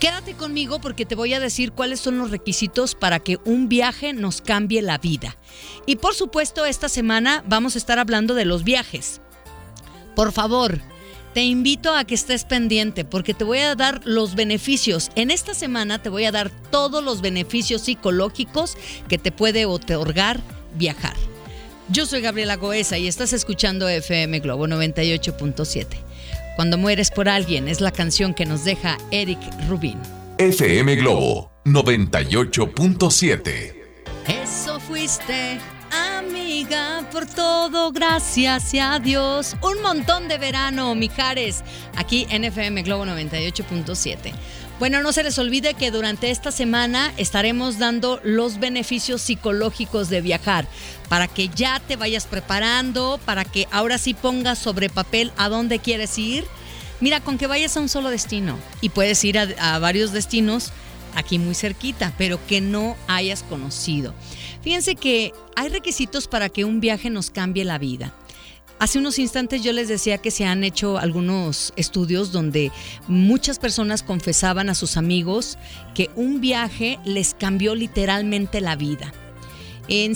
[0.00, 4.12] Quédate conmigo porque te voy a decir cuáles son los requisitos para que un viaje
[4.12, 5.36] nos cambie la vida.
[5.86, 9.22] Y por supuesto, esta semana vamos a estar hablando de los viajes.
[10.14, 10.80] Por favor,
[11.32, 15.10] te invito a que estés pendiente porque te voy a dar los beneficios.
[15.14, 18.76] En esta semana te voy a dar todos los beneficios psicológicos
[19.08, 20.40] que te puede otorgar
[20.74, 21.16] viajar.
[21.88, 26.05] Yo soy Gabriela Goesa y estás escuchando FM Globo 98.7.
[26.56, 29.38] Cuando mueres por alguien es la canción que nos deja Eric
[29.68, 29.98] Rubin.
[30.38, 33.74] FM Globo 98.7.
[34.26, 35.60] Eso fuiste,
[36.16, 39.54] amiga, por todo, gracias y adiós.
[39.62, 41.62] Un montón de verano, Mijares,
[41.94, 44.32] aquí en FM Globo 98.7.
[44.78, 50.20] Bueno, no se les olvide que durante esta semana estaremos dando los beneficios psicológicos de
[50.20, 50.68] viajar
[51.08, 55.78] para que ya te vayas preparando, para que ahora sí pongas sobre papel a dónde
[55.78, 56.44] quieres ir.
[57.00, 60.72] Mira, con que vayas a un solo destino y puedes ir a, varios destinos
[61.14, 64.14] aquí muy cerquita, pero que no hayas conocido.
[64.60, 68.12] Fíjense que hay requisitos para que un viaje nos cambie la vida.
[68.78, 72.70] Hace unos instantes yo les decía que se han hecho algunos estudios donde
[73.08, 75.56] muchas personas confesaban a sus amigos
[75.94, 79.14] que un viaje les cambió literalmente la vida.
[79.88, 80.14] En,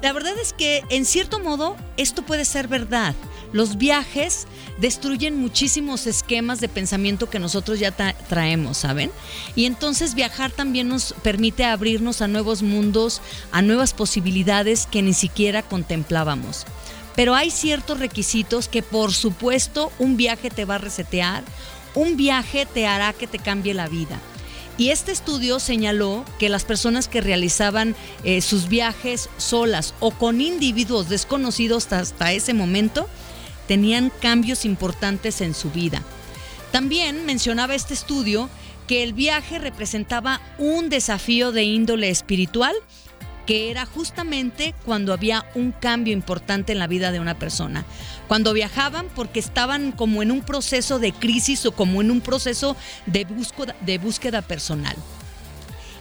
[0.00, 3.16] la verdad es que en cierto modo esto puede ser verdad.
[3.52, 4.46] Los viajes
[4.78, 7.90] destruyen muchísimos esquemas de pensamiento que nosotros ya
[8.28, 9.10] traemos, ¿saben?
[9.56, 13.20] Y entonces viajar también nos permite abrirnos a nuevos mundos,
[13.50, 16.64] a nuevas posibilidades que ni siquiera contemplábamos
[17.16, 21.44] pero hay ciertos requisitos que por supuesto un viaje te va a resetear,
[21.94, 24.20] un viaje te hará que te cambie la vida.
[24.78, 27.94] Y este estudio señaló que las personas que realizaban
[28.24, 33.06] eh, sus viajes solas o con individuos desconocidos hasta ese momento
[33.68, 36.02] tenían cambios importantes en su vida.
[36.72, 38.48] También mencionaba este estudio
[38.86, 42.74] que el viaje representaba un desafío de índole espiritual
[43.46, 47.84] que era justamente cuando había un cambio importante en la vida de una persona.
[48.28, 52.76] Cuando viajaban porque estaban como en un proceso de crisis o como en un proceso
[53.06, 54.96] de búsqueda, de búsqueda personal.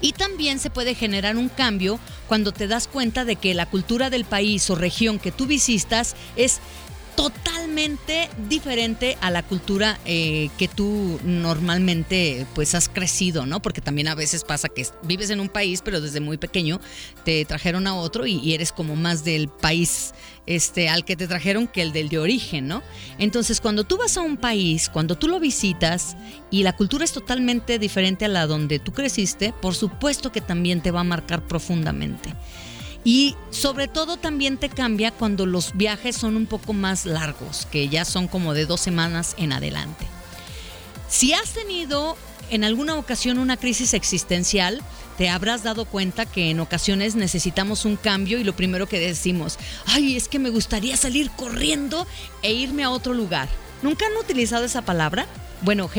[0.01, 4.09] Y también se puede generar un cambio cuando te das cuenta de que la cultura
[4.09, 6.59] del país o región que tú visitas es
[7.15, 13.61] totalmente diferente a la cultura eh, que tú normalmente pues has crecido, ¿no?
[13.61, 16.79] Porque también a veces pasa que vives en un país, pero desde muy pequeño
[17.23, 20.13] te trajeron a otro y, eres como más del país
[20.45, 22.81] este, al que te trajeron que el del de origen, ¿no?
[23.17, 26.17] Entonces, cuando tú vas a un país, cuando tú lo visitas
[26.49, 30.81] y la cultura es totalmente diferente a la donde tú creciste, por supuesto que también
[30.81, 32.33] te va a marcar profundamente.
[33.03, 37.89] Y sobre todo también te cambia cuando los viajes son un poco más largos, que
[37.89, 40.05] ya son como de dos semanas en adelante.
[41.09, 42.15] Si has tenido
[42.51, 44.81] en alguna ocasión una crisis existencial,
[45.17, 49.57] te habrás dado cuenta que en ocasiones necesitamos un cambio y lo primero que decimos,
[49.85, 52.05] ay, es que me gustaría salir corriendo
[52.41, 53.49] e irme a otro lugar.
[53.81, 55.25] ¿Nunca han utilizado esa palabra?
[55.61, 55.89] Bueno,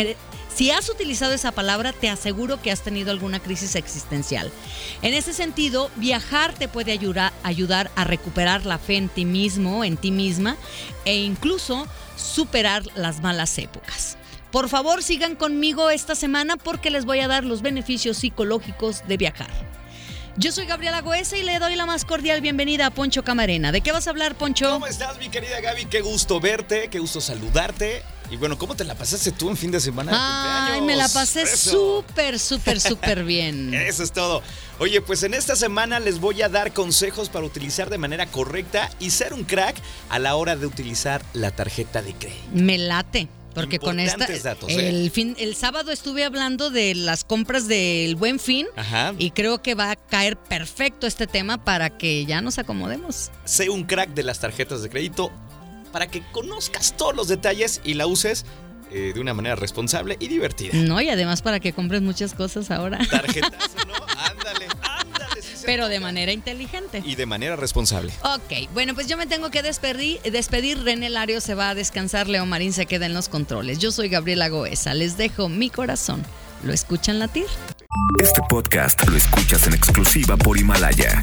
[0.55, 4.51] si has utilizado esa palabra, te aseguro que has tenido alguna crisis existencial.
[5.01, 9.85] En ese sentido, viajar te puede ayudar, ayudar a recuperar la fe en ti mismo,
[9.85, 10.57] en ti misma,
[11.05, 11.87] e incluso
[12.17, 14.19] superar las malas épocas.
[14.51, 19.17] Por favor, sigan conmigo esta semana porque les voy a dar los beneficios psicológicos de
[19.17, 19.51] viajar.
[20.37, 23.73] Yo soy Gabriela Goesa y le doy la más cordial bienvenida a Poncho Camarena.
[23.73, 24.71] ¿De qué vas a hablar, Poncho?
[24.71, 25.87] ¿Cómo estás, mi querida Gaby?
[25.87, 28.03] Qué gusto verte, qué gusto saludarte
[28.33, 30.87] Y bueno, ¿cómo te la pasaste tú en fin de semana de Ay, cumpleaños?
[30.87, 33.75] me la pasé súper, súper, súper bien.
[33.75, 34.43] Eso es todo.
[34.79, 38.91] Oye, pues en esta semana les voy a dar consejos para utilizar de manera correcta
[38.99, 39.77] y ser un crack
[40.09, 42.49] a la hora de utilizar la tarjeta de crédito.
[42.55, 43.29] Me late.
[43.55, 44.27] Porque con esta.
[44.27, 44.89] Datos, ¿eh?
[44.89, 48.67] el, fin, el sábado estuve hablando de las compras del buen fin.
[48.77, 49.13] Ajá.
[49.19, 53.31] Y creo que va a caer perfecto este tema para que ya nos acomodemos.
[53.45, 55.31] Sé un crack de las tarjetas de crédito
[55.93, 58.45] para que conozcas todos los detalles y la uses
[58.91, 60.73] eh, de una manera responsable y divertida.
[60.75, 62.99] No, y además para que compres muchas cosas ahora.
[63.11, 63.95] Tarjetazo, ¿no?
[64.19, 65.43] Ándale, ándale.
[65.43, 67.03] sí Pero de manera inteligente.
[67.05, 68.13] Y de manera responsable.
[68.23, 70.21] Ok, bueno, pues yo me tengo que despedir.
[70.23, 70.83] despedir.
[70.83, 73.79] René Lario se va a descansar, Leo Marín se queda en los controles.
[73.79, 76.23] Yo soy Gabriela Goesa, les dejo mi corazón.
[76.63, 77.47] ¿Lo escuchan latir?
[78.21, 81.23] Este podcast lo escuchas en exclusiva por Himalaya.